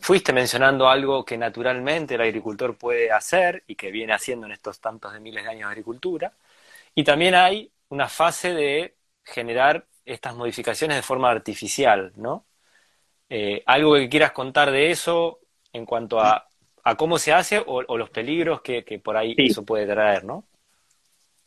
[0.00, 4.80] Fuiste mencionando algo que naturalmente el agricultor puede hacer y que viene haciendo en estos
[4.80, 6.32] tantos de miles de años de agricultura.
[6.94, 12.44] Y también hay una fase de generar estas modificaciones de forma artificial, ¿no?
[13.30, 15.40] Eh, algo que quieras contar de eso
[15.72, 16.48] en cuanto a,
[16.96, 20.44] cómo se hace o, los peligros que, por ahí eso puede traer, ¿no?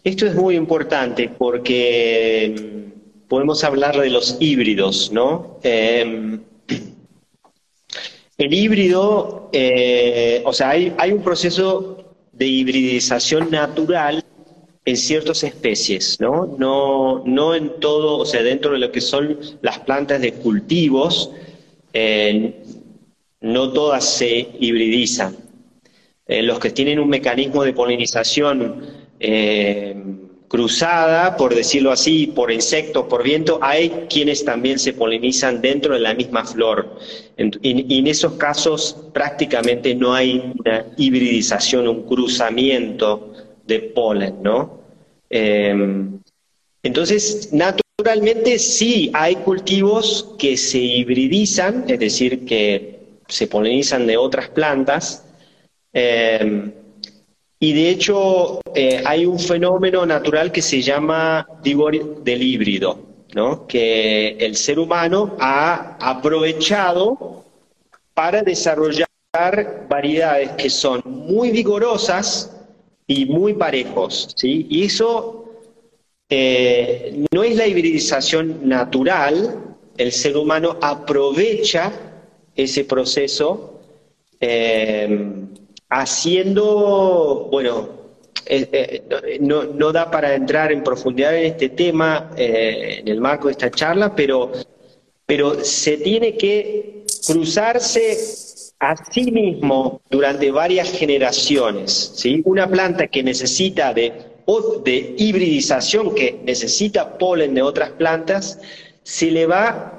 [0.03, 2.91] Esto es muy importante porque
[3.27, 5.59] podemos hablar de los híbridos, ¿no?
[5.63, 6.39] Eh,
[8.37, 14.23] el híbrido, eh, o sea, hay, un proceso de hibridización natural
[14.85, 16.55] en ciertas especies, ¿no?
[16.57, 17.23] ¿no?
[17.25, 21.31] No en todo, o sea, dentro de lo que son las plantas de cultivos,
[23.41, 25.35] no todas se hibridizan.
[26.27, 28.81] Eh, los que tienen un mecanismo de polinización
[29.19, 29.95] eh,
[30.47, 35.99] cruzada, por decirlo así, por insectos, por viento, hay quienes también se polinizan dentro de
[35.99, 36.97] la misma flor.
[37.61, 43.33] y en esos casos prácticamente no hay una hibridización, un cruzamiento
[43.65, 44.79] de polen, ¿no?
[45.29, 46.19] Em,
[46.81, 54.49] entonces, naturalmente sí hay cultivos que se hibridizan, es decir, que se polinizan de otras
[54.49, 55.25] plantas,
[55.93, 56.71] em,
[57.59, 62.99] y de hecho, eh, hay un fenómeno natural que se llama del híbrido,
[63.33, 63.65] ¿no?
[63.65, 67.45] que el ser humano ha aprovechado
[68.13, 69.07] para desarrollar
[69.89, 72.55] variedades que son muy vigorosas
[73.07, 74.33] y muy parejos.
[74.35, 74.67] ¿sí?
[74.69, 75.45] Y eso
[76.29, 81.91] eh, no es la hibridización natural, el ser humano aprovecha
[82.55, 83.81] ese proceso.
[84.39, 85.47] Eh,
[85.89, 87.89] haciendo, bueno,
[88.45, 93.19] eh, eh, no, no, da para entrar en profundidad en este tema eh, en el
[93.19, 94.51] marco de esta charla, pero,
[95.25, 98.17] pero se tiene que cruzarse
[98.79, 102.13] a sí mismo durante varias generaciones.
[102.15, 102.41] ¿sí?
[102.45, 104.13] Una planta que necesita de,
[104.85, 108.59] de hibridización, que necesita polen de otras plantas,
[109.03, 109.93] se le va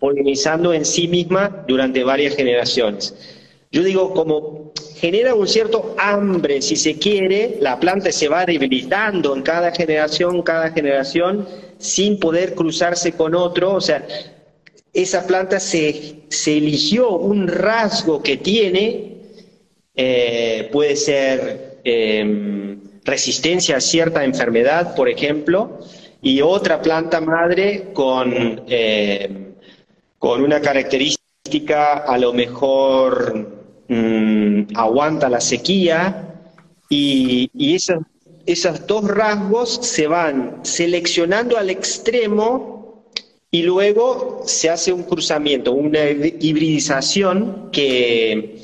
[0.00, 3.14] polinizando en sí misma durante varias generaciones.
[3.74, 9.34] Yo digo, como genera un cierto hambre, si se quiere, la planta se va debilitando
[9.34, 13.72] en cada generación, cada generación, sin poder cruzarse con otro.
[13.74, 14.06] O sea,
[14.92, 19.16] esa planta se, eligió un rasgo que tiene,
[19.96, 25.80] eh, puede ser em, resistencia a cierta enfermedad, por ejemplo,
[26.22, 29.54] y otra planta madre con, em,
[30.20, 36.34] con una característica a lo mejor Mm, aguanta la sequía
[36.88, 37.98] y, esos,
[38.46, 43.04] esos dos rasgos se van seleccionando al extremo
[43.50, 48.60] y luego se hace un cruzamiento, una hibridización que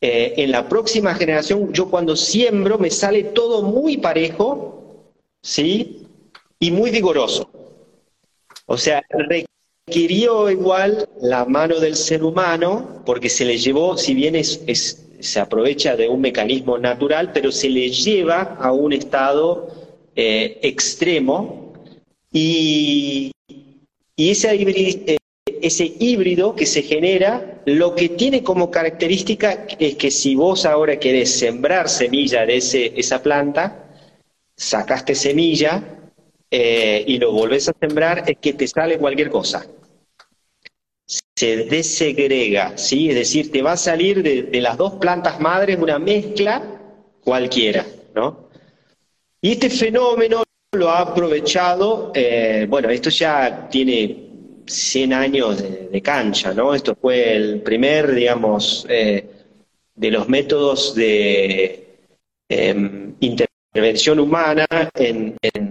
[0.00, 6.06] eh, en la próxima generación, yo cuando siembro me sale todo muy parejo, ¿sí?
[6.58, 7.50] Y muy vigoroso.
[8.66, 9.02] O sea,
[9.88, 15.94] requirió igual la mano del ser humano, porque se le llevó, si bien se aprovecha
[15.94, 19.68] de un mecanismo natural, pero se le lleva a un estado
[20.16, 21.72] eh, extremo
[22.32, 23.30] y,
[24.16, 25.18] y ese, híbrido, eh,
[25.62, 30.98] ese híbrido que se genera, lo que tiene como característica es que si vos ahora
[30.98, 33.84] querés sembrar semilla de ese, esa planta,
[34.56, 35.95] sacaste semilla,
[36.50, 39.66] eh, y lo volvés a sembrar, es que te sale cualquier cosa
[41.06, 43.10] se desegrega, ¿sí?
[43.10, 46.62] Es decir, te va a salir de, las dos plantas madres una mezcla
[47.22, 48.48] cualquiera, ¿no?
[49.40, 54.24] Y este fenómeno lo ha aprovechado, eh, bueno, esto ya tiene
[54.66, 56.74] 100 años de, cancha, ¿no?
[56.74, 59.26] Esto fue el primer, digamos, eh,
[59.94, 61.98] de los métodos de
[62.48, 65.65] em, intervención humana en, en,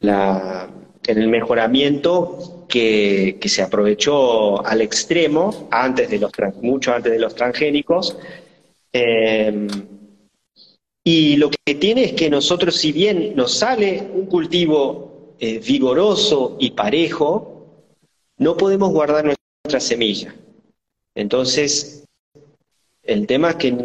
[0.00, 7.34] en el mejoramiento que, se aprovechó al extremo, antes de los, mucho antes de los
[7.34, 8.16] transgénicos.
[8.92, 9.66] Eh,
[11.02, 16.56] y lo que tiene es que nosotros, si bien nos sale un cultivo eh, vigoroso
[16.60, 17.86] y parejo,
[18.36, 20.34] no podemos guardar nuestra semilla.
[21.14, 22.04] Entonces,
[23.02, 23.76] el tema es que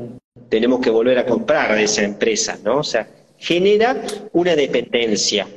[0.50, 2.80] tenemos que volver a comprar de esa empresa, ¿no?
[2.80, 5.48] O sea, genera una dependencia.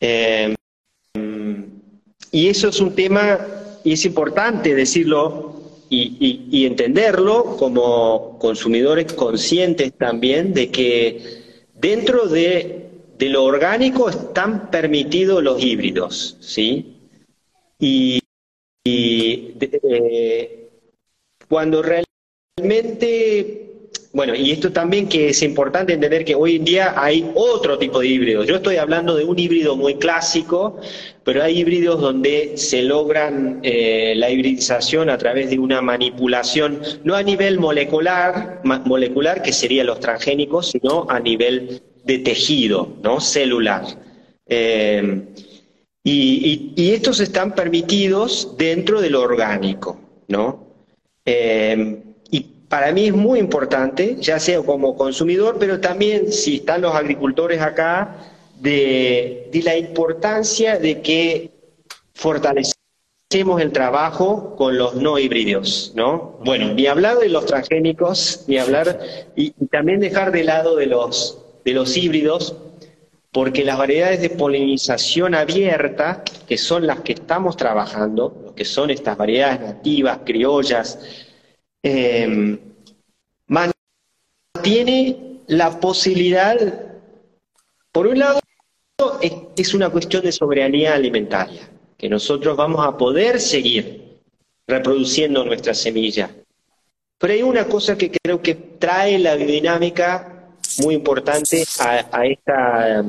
[0.00, 0.54] Eh,
[2.30, 3.38] y eso es un tema,
[3.84, 5.54] y es importante decirlo
[5.90, 11.22] y, entenderlo como consumidores conscientes también de que
[11.74, 12.84] dentro de,
[13.20, 16.94] lo orgánico están permitidos los híbridos, ¿sí?
[17.80, 18.22] Y,
[18.84, 20.68] eh,
[21.48, 23.67] cuando realmente
[24.12, 28.00] bueno, y esto también que es importante entender que hoy en día hay otro tipo
[28.00, 28.46] de híbridos.
[28.46, 30.80] Yo estoy hablando de un híbrido muy clásico,
[31.24, 37.14] pero hay híbridos donde se logran eh, la hibridización a través de una manipulación, no
[37.14, 43.20] a nivel molecular, molecular, que serían los transgénicos, sino a nivel de tejido, ¿no?
[43.20, 43.84] Celular.
[44.46, 45.22] Eh,
[46.02, 50.66] y, estos están permitidos dentro de lo orgánico, ¿no?
[51.26, 52.07] Eh,
[52.68, 57.60] para mí es muy importante, ya sea como consumidor, pero también si están los agricultores
[57.62, 58.16] acá,
[58.60, 61.50] de, la importancia de que
[62.14, 66.38] fortalecemos el trabajo con los no híbridos, ¿no?
[66.44, 68.98] Bueno, ni hablar de los transgénicos, ni hablar,
[69.36, 72.56] y, también dejar de lado de los, de los híbridos,
[73.30, 78.90] porque las variedades de polinización abierta, que son las que estamos trabajando, lo que son
[78.90, 81.27] estas variedades nativas, criollas,
[81.82, 82.58] eh,
[83.46, 86.56] mantiene la posibilidad,
[87.92, 88.40] por un lado,
[89.56, 94.20] es una cuestión de soberanía alimentaria que nosotros vamos a poder seguir
[94.66, 96.30] reproduciendo nuestra semilla.
[97.18, 100.46] Pero hay una cosa que creo que trae la biodinámica
[100.82, 103.04] muy importante a, esta,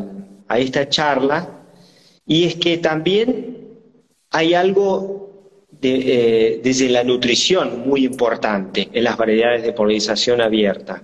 [0.48, 1.48] a esta charla,
[2.26, 3.68] y es que también
[4.32, 5.19] hay algo
[5.82, 11.04] de, eh, desde la nutrición muy importante en las variedades de polinización abierta.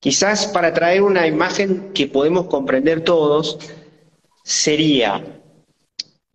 [0.00, 3.58] Quizás para traer una imagen que podemos comprender todos,
[4.42, 5.22] sería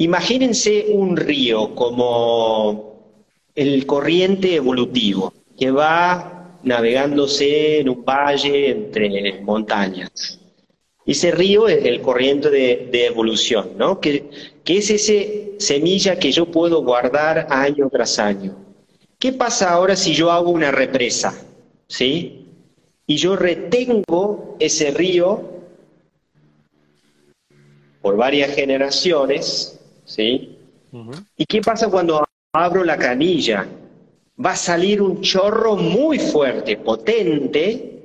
[0.01, 3.17] Imagínense un río como
[3.53, 10.39] el corriente evolutivo que va navegándose en un valle entre montañas.
[11.09, 13.99] Ese río es el corriente de, evolución, ¿no?
[13.99, 14.29] Que,
[14.63, 18.55] que es ese semilla que yo puedo guardar año tras año.
[19.17, 21.33] ¿Qué pasa ahora si yo hago una represa?
[21.87, 22.45] ¿Sí?
[23.07, 25.49] Y yo retengo ese río
[28.03, 30.59] por varias generaciones, ¿sí?
[31.35, 33.67] ¿Y qué pasa cuando abro la canilla?
[34.45, 37.98] Va a salir un chorro muy fuerte, potente,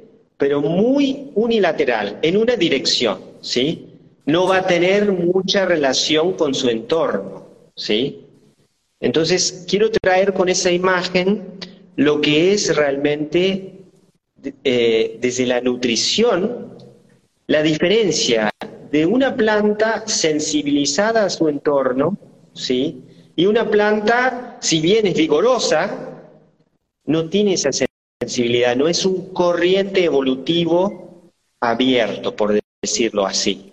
[0.44, 3.86] pero muy unilateral, en una dirección, ¿sí?
[4.26, 8.26] No va a tener mucha relación con su entorno, ¿sí?
[9.00, 11.46] Entonces, quiero traer con esa imagen
[11.96, 13.86] lo que es realmente
[14.64, 16.76] eh, desde la nutrición
[17.46, 18.50] la diferencia
[18.90, 22.18] de una planta sensibilizada a su entorno,
[22.52, 23.02] ¿sí?
[23.34, 26.28] Y una planta, si bien es vigorosa,
[27.06, 27.93] no tiene esa sensibilidad,
[28.76, 33.72] no es un corriente evolutivo abierto, por decirlo así.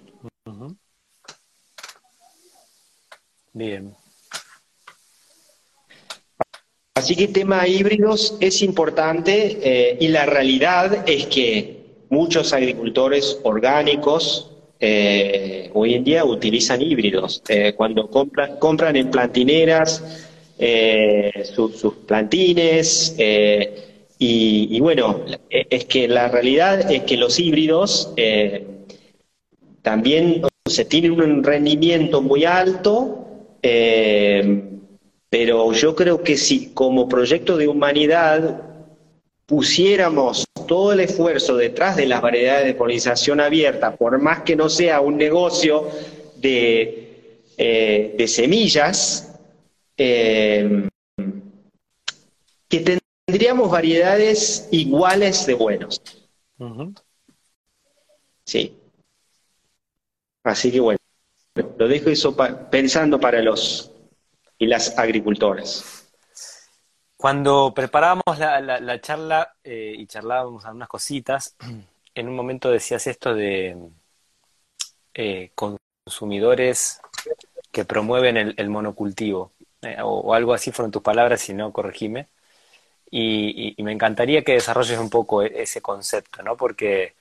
[3.54, 3.94] Bien.
[6.96, 13.40] Así que el tema híbridos es importante eh, y la realidad es que muchos agricultores
[13.44, 17.42] orgánicos eh, hoy en día utilizan híbridos.
[17.48, 20.04] Eh, cuando compran, compran en plantineras
[20.58, 23.16] eh, sus plantines,
[24.24, 28.14] y, bueno, es que la realidad es que los híbridos
[29.82, 33.26] también se tienen un rendimiento muy alto,
[35.30, 38.62] pero yo creo que si como proyecto de humanidad
[39.48, 44.70] pusiéramos todo el esfuerzo detrás de las variedades de polinización abierta, por más que no
[44.70, 45.90] sea un negocio
[46.36, 49.34] de, eh, semillas,
[49.98, 50.88] eh,
[52.70, 53.02] que
[53.32, 56.02] tendríamos variedades iguales de buenos.
[58.44, 58.78] Sí.
[60.44, 61.00] Así que bueno,
[61.78, 62.36] lo dejo eso
[62.70, 63.90] pensando para los
[64.58, 66.10] y las agricultoras.
[67.16, 71.56] Cuando preparábamos la, charla eh, y charlábamos algunas cositas,
[72.16, 73.78] en un momento decías esto de
[75.14, 77.00] eh, consumidores
[77.72, 79.54] que promueven el, monocultivo,
[79.84, 82.28] eh, o, algo así fueron tus palabras, si no, corregime.
[83.12, 86.56] Y, me encantaría que desarrolles un poco e, ese concepto, ¿no?
[86.58, 87.16] Porque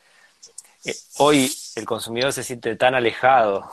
[1.18, 3.70] hoy el consumidor se siente tan alejado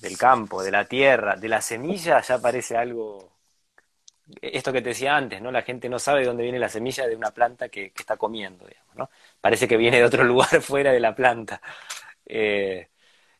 [0.00, 3.36] del campo, de la tierra, de la semilla, ya parece algo
[4.40, 5.50] esto que te decía antes, ¿no?
[5.52, 8.66] La gente no sabe de dónde viene la semilla de una planta que, está comiendo,
[8.66, 9.10] digamos, ¿no?
[9.40, 11.60] Parece que viene de otro lugar fuera de la planta.
[12.26, 12.88] Eh,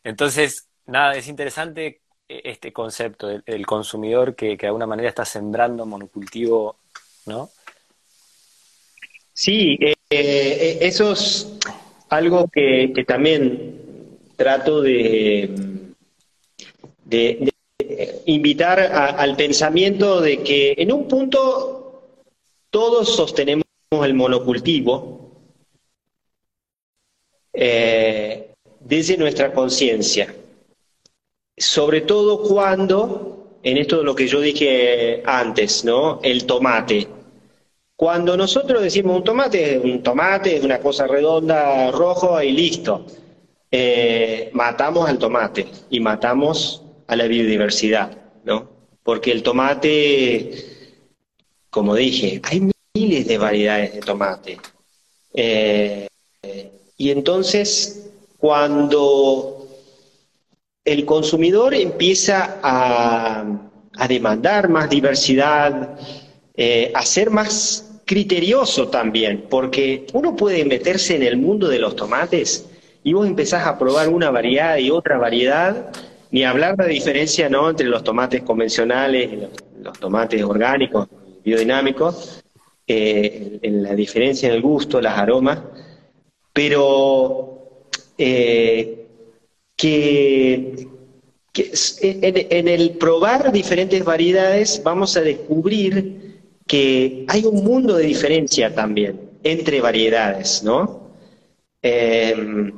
[0.05, 6.79] entonces, nada, es interesante este concepto del, consumidor que, de alguna manera está sembrando monocultivo,
[7.27, 7.51] ¿no?
[9.33, 11.53] Sí, eh, eh, eso es
[12.09, 15.51] algo que, también trato de,
[17.05, 17.53] de
[18.27, 21.77] invitar al pensamiento de que en un punto
[22.71, 25.31] todos sostenemos el monocultivo
[27.53, 28.51] eh,
[28.81, 30.35] desde nuestra conciencia,
[31.57, 36.21] sobre todo cuando, en esto de lo que yo dije antes, ¿no?
[36.23, 37.09] El tomate.
[37.97, 43.07] Cuando nosotros decimos un tomate, un tomate es una cosa redonda, rojo y listo.
[43.71, 48.11] Eh, matamos al tomate y matamos a la biodiversidad,
[48.45, 48.69] ¿no?
[49.03, 50.51] Porque el tomate,
[51.71, 54.61] como dije, hay miles de variedades de tomate.
[55.33, 56.07] Eh,
[56.99, 59.69] y entonces, cuando
[60.85, 63.45] el consumidor empieza a,
[64.07, 65.99] demandar más diversidad,
[66.55, 71.97] eh, a ser más criterioso también, porque uno puede meterse en el mundo de los
[71.97, 72.71] tomates
[73.03, 75.91] y vos empezás a probar una variedad y otra variedad,
[76.31, 77.69] ni hablar de la diferencia ¿no?
[77.69, 81.09] entre los tomates convencionales y los, tomates orgánicos,
[81.45, 82.45] biodinámicos,
[82.87, 85.59] eh, en la diferencia en el gusto, las aromas,
[86.53, 87.89] pero
[88.19, 89.07] eh,
[89.75, 90.89] que,
[92.03, 96.26] en, el probar diferentes variedades vamos a descubrir
[96.67, 101.11] que hay un mundo de diferencia también entre variedades, ¿no?
[101.83, 102.73] Em,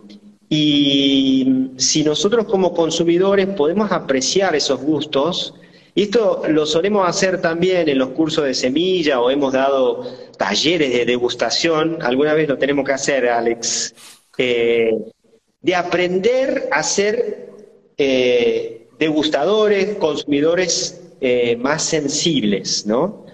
[0.51, 5.55] y si nosotros como consumidores podemos apreciar esos gustos,
[5.95, 10.05] y esto lo solemos hacer también en los cursos de semilla o hemos dado
[10.37, 13.95] talleres de degustación, alguna vez lo tenemos que hacer, Alex,
[14.37, 14.97] eh,
[15.61, 17.51] de aprender a ser
[17.97, 23.27] eh, degustadores, consumidores eh, más sensibles, ¿no?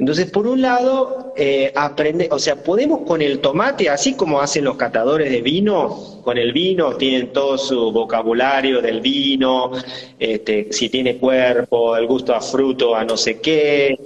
[0.00, 4.64] Entonces, por un lado, eh, aprende, o sea, podemos con el tomate, así como hacen
[4.64, 9.72] los catadores de vino, con el vino tienen todo su vocabulario del vino,
[10.18, 13.98] este, si tiene cuerpo, el gusto a fruto, a no sé qué,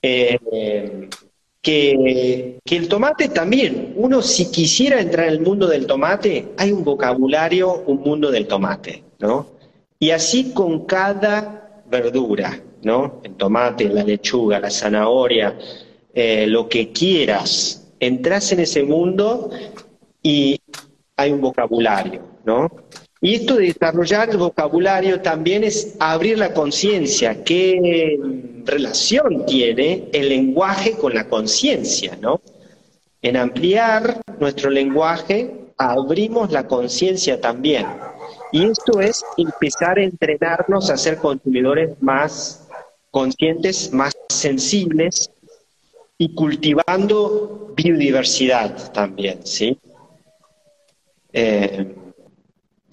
[0.00, 0.38] eh,
[1.60, 6.72] que, que, el tomate también, uno si quisiera entrar en el mundo del tomate, hay
[6.72, 9.46] un vocabulario, un mundo del tomate, ¿no?
[9.98, 12.62] Y así con cada verdura.
[12.82, 13.20] ¿No?
[13.22, 15.58] El tomate, la lechuga, la zanahoria,
[16.14, 17.90] eh, lo que quieras.
[18.00, 19.50] Entras en ese mundo
[20.22, 20.60] y
[21.16, 22.70] hay un vocabulario, ¿no?
[23.20, 28.16] Y esto de desarrollar el vocabulario también es abrir la conciencia, qué
[28.64, 32.40] relación tiene el lenguaje con la conciencia, ¿no?
[33.20, 37.86] En ampliar nuestro lenguaje abrimos la conciencia también.
[38.52, 42.67] Y esto es empezar a entrenarnos a ser consumidores más
[43.10, 45.30] conscientes, más sensibles
[46.16, 49.78] y cultivando biodiversidad también, ¿sí?
[51.32, 51.94] Eh,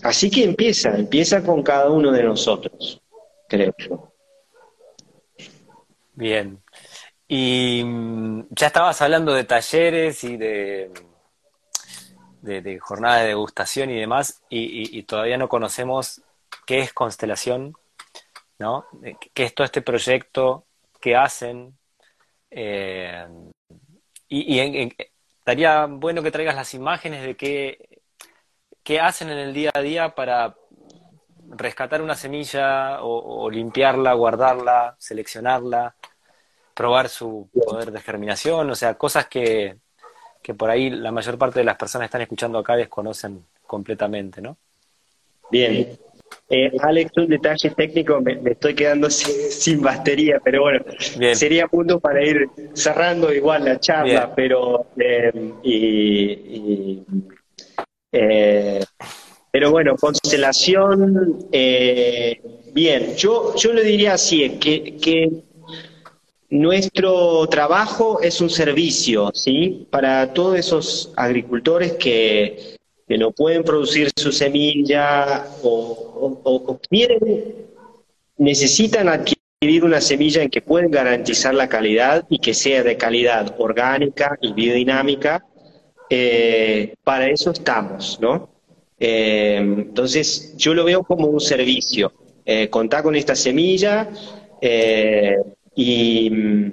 [0.03, 3.01] así que empieza, empieza con cada uno de nosotros,
[3.47, 4.11] creo yo.
[6.13, 6.61] Bien.
[7.28, 10.91] Y mm, ya estabas hablando de talleres y de,
[12.41, 16.22] de, jornada de degustación y demás, y todavía no conocemos
[16.66, 17.76] qué es constelación,
[18.60, 18.86] ¿no?
[19.34, 20.66] ¿Qué es todo este proyecto?
[20.99, 21.78] ¿Qué hacen?
[22.49, 23.28] Eh,
[24.28, 24.91] y,
[25.38, 28.01] estaría bueno que traigas las imágenes de qué,
[28.84, 30.56] qué hacen en el día a día para
[31.49, 35.95] rescatar una semilla o, limpiarla, guardarla, seleccionarla,
[36.74, 39.78] probar su poder de germinación, o sea, cosas que,
[40.41, 44.41] que por ahí la mayor parte de las personas que están escuchando acá desconocen completamente,
[44.41, 44.58] ¿no?
[45.51, 45.97] Bien,
[46.49, 50.85] eh, Alex, un detalle técnico, me, estoy quedando sin, batería, pero bueno,
[51.33, 55.31] sería punto para ir cerrando igual la charla, pero eh,
[58.11, 58.83] eh,
[59.51, 61.49] pero bueno, constelación,
[62.73, 65.29] bien, yo, yo le diría así, que, que
[66.49, 69.87] nuestro trabajo es un servicio, ¿sí?
[69.89, 72.75] Para todos esos agricultores que
[73.08, 77.56] que no pueden producir su semilla o, quieren,
[78.38, 83.56] necesitan adquirir una semilla en que pueden garantizar la calidad y que sea de calidad
[83.60, 85.45] orgánica y biodinámica,
[86.10, 88.49] eh, para eso estamos, ¿no?
[88.99, 92.12] Eh, entonces, yo lo veo como un servicio.
[92.45, 94.08] Eh, contar con esta semilla
[95.76, 96.72] y, mm,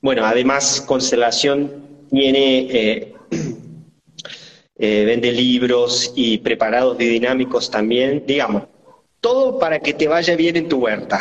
[0.00, 3.14] bueno, además Constelación tiene
[4.78, 8.62] eh, vende libros y preparados biodinámicos también, digamos,
[9.20, 11.18] todo para que te vaya bien en tu huerta,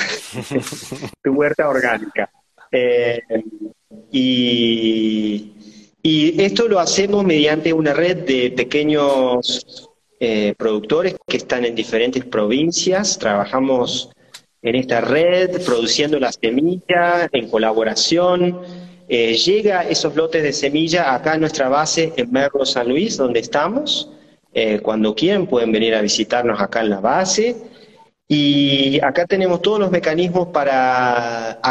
[1.23, 2.29] tu huerta orgánica.
[2.71, 3.21] Eh,
[4.11, 5.53] y,
[6.03, 9.89] esto lo hacemos mediante una red de pequeños
[10.21, 13.19] eh, productores que están en diferentes provincias.
[13.19, 14.09] Trabajamos
[14.61, 18.61] en esta red produciendo la semilla en colaboración
[19.09, 23.39] eh, llega esos lotes de semilla acá a nuestra base en Merlo San Luis, donde
[23.39, 24.11] estamos.
[24.53, 27.55] Eh, cuando quieran pueden venir a visitarnos acá en la base.
[28.29, 31.61] Y acá tenemos todos los mecanismos para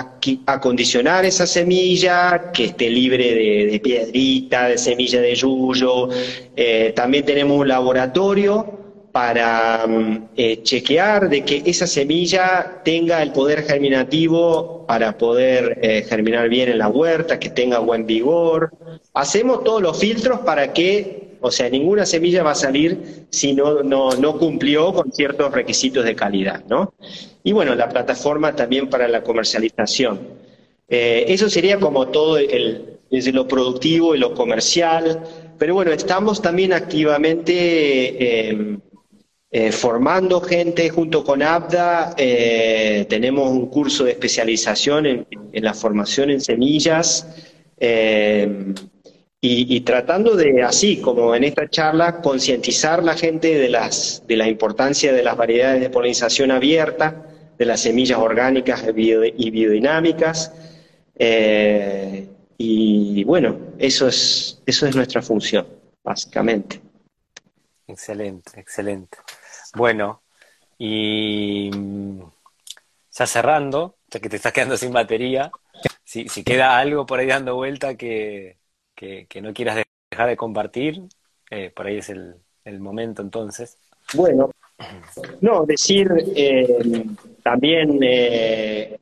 [0.46, 6.08] acondicionar esa semilla, que esté libre de, piedrita, de semilla de yuyo.
[6.56, 8.75] Eh, también tenemos un laboratorio
[9.16, 16.04] para mm, eh, chequear de que esa semilla tenga el poder germinativo para poder eh,
[16.06, 18.72] germinar bien en la huerta, que tenga buen vigor.
[19.14, 23.82] Hacemos todos los filtros para que O sea, ninguna semilla va a salir si no,
[23.82, 26.92] no, no cumplió con ciertos requisitos de calidad, ¿no?
[27.42, 30.20] Y bueno, la plataforma también para la comercialización.
[30.88, 35.22] Eh, eso sería como todo el, desde lo productivo y lo comercial,
[35.58, 38.66] pero bueno, estamos también activamente
[39.50, 42.14] eh, eh, formando gente junto con ABDA.
[42.16, 47.26] Eh, tenemos un curso de especialización en, la formación en semillas
[49.40, 54.48] y, tratando de, así como en esta charla, concientizar la gente de, las, de la
[54.48, 57.26] importancia de las variedades de polinización abierta,
[57.56, 60.52] de las semillas orgánicas y biodinámicas.
[62.58, 65.66] Y bueno, eso es, eso es nuestra función,
[66.02, 66.80] básicamente.
[67.88, 69.18] Excelente, excelente.
[69.76, 70.22] Bueno,
[70.78, 71.70] y
[73.12, 75.50] ya cerrando, ya que te estás quedando sin batería,
[76.02, 78.56] si, si queda algo por ahí dando vuelta que,
[78.94, 81.02] que, no quieras dejar de compartir,
[81.50, 83.76] eh, por ahí es el, el momento entonces.
[84.14, 84.50] Bueno,
[85.42, 87.04] no, decir eh,
[87.42, 88.98] también eh,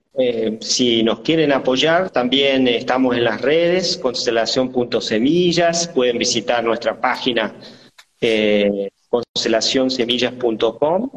[0.60, 7.54] si nos quieren apoyar, también estamos en las redes, constelación.semillas, pueden visitar nuestra página
[9.22, 11.10] constelacionsemillas.com.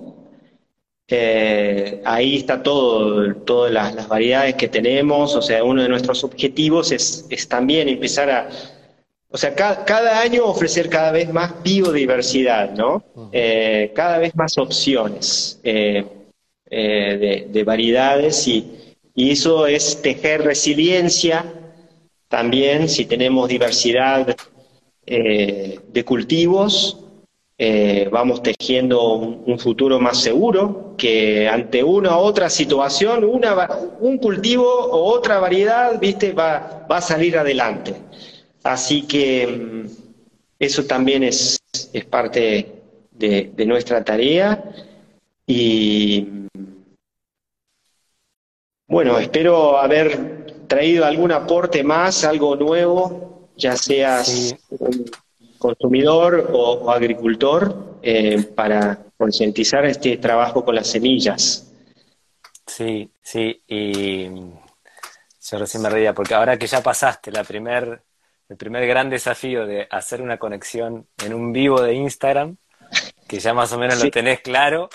[1.09, 6.91] Eh, ahí está todo, todas las, variedades que tenemos, o sea, uno de nuestros objetivos
[6.91, 8.49] es, también empezar a,
[9.29, 13.03] o sea, cada, año ofrecer cada vez más biodiversidad, ¿no?
[13.31, 21.45] Eh, cada vez más opciones de variedades y, y eso es tejer resiliencia
[22.27, 24.35] también, si tenemos diversidad
[25.05, 27.06] eh, de cultivos,
[27.57, 34.17] eh, vamos tejiendo un, futuro más seguro, que ante una u otra situación, una, un
[34.19, 37.95] cultivo o otra variedad, viste, va, va a salir adelante.
[38.63, 39.85] Así que mm,
[40.59, 41.59] eso también es,
[41.93, 42.71] es parte
[43.11, 44.63] de, de nuestra tarea
[45.47, 46.27] y
[48.87, 54.55] bueno, espero haber traído algún aporte más, algo nuevo, ya seas
[55.67, 61.71] consumidor o, agricultor, eh, para concientizar este trabajo con las semillas.
[62.65, 64.27] Sí, sí, y
[65.49, 68.01] yo recién me reía, porque ahora que ya pasaste la primer,
[68.49, 72.57] el primer gran desafío de hacer una conexión en un vivo de Instagram,
[73.27, 74.89] que ya más o menos lo tenés claro,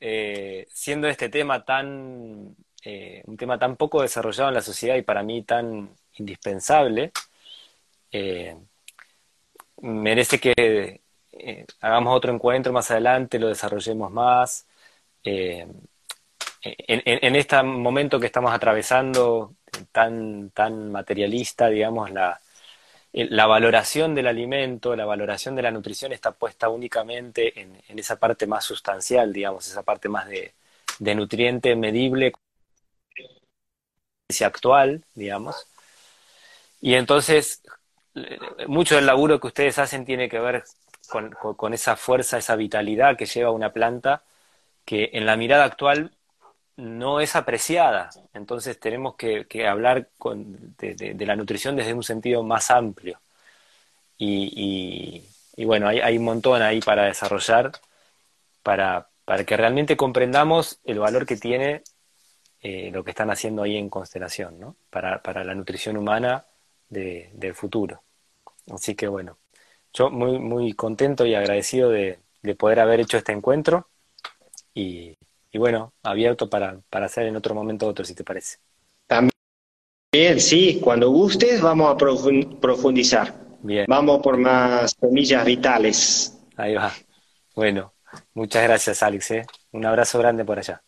[0.00, 5.02] eh, siendo este tema tan eh, un tema tan poco desarrollado en la sociedad y
[5.02, 7.12] para mí tan indispensable,
[8.10, 8.56] eh,
[9.82, 11.02] merece que
[11.32, 14.66] eh, hagamos otro encuentro más adelante, lo desarrollemos más.
[16.62, 19.54] en, este momento que estamos atravesando,
[19.92, 22.40] tan, tan materialista, digamos, la,
[23.12, 28.46] la valoración del alimento, la valoración de la nutrición está puesta únicamente en, esa parte
[28.46, 30.54] más sustancial, digamos, esa parte más de,
[30.98, 32.32] de nutriente medible
[34.44, 35.66] actual, digamos.
[36.80, 37.62] Y entonces,
[38.66, 40.64] mucho del laburo que ustedes hacen tiene que ver
[41.08, 44.22] con, esa fuerza, esa vitalidad que lleva una planta
[44.84, 46.12] que en la mirada actual
[46.76, 48.10] no es apreciada.
[48.34, 50.08] Entonces tenemos que, hablar
[50.78, 53.20] de, la nutrición desde un sentido más amplio.
[54.18, 55.22] Y,
[55.64, 57.72] bueno, hay, hay, un montón ahí para desarrollar
[58.62, 61.82] para, para que realmente comprendamos el valor que tiene
[62.62, 64.76] eh, lo que están haciendo ahí en Constelación, ¿no?
[64.90, 66.44] Para, para la nutrición humana
[66.90, 68.02] de, del futuro.
[68.70, 69.38] Así que bueno,
[69.92, 72.18] yo muy, muy contento y agradecido de,
[72.58, 73.88] poder haber hecho este encuentro
[74.74, 75.16] y,
[75.54, 78.58] bueno, abierto para, para hacer en otro momento otro, si te parece.
[79.06, 83.34] También, sí, cuando gustes vamos a profundizar.
[83.62, 83.84] Bien.
[83.88, 86.38] Vamos por más semillas vitales.
[86.56, 86.92] Ahí va.
[87.54, 87.92] Bueno,
[88.32, 89.30] muchas gracias, Alex.
[89.32, 89.46] ¿eh?
[89.72, 90.82] Un abrazo grande por allá.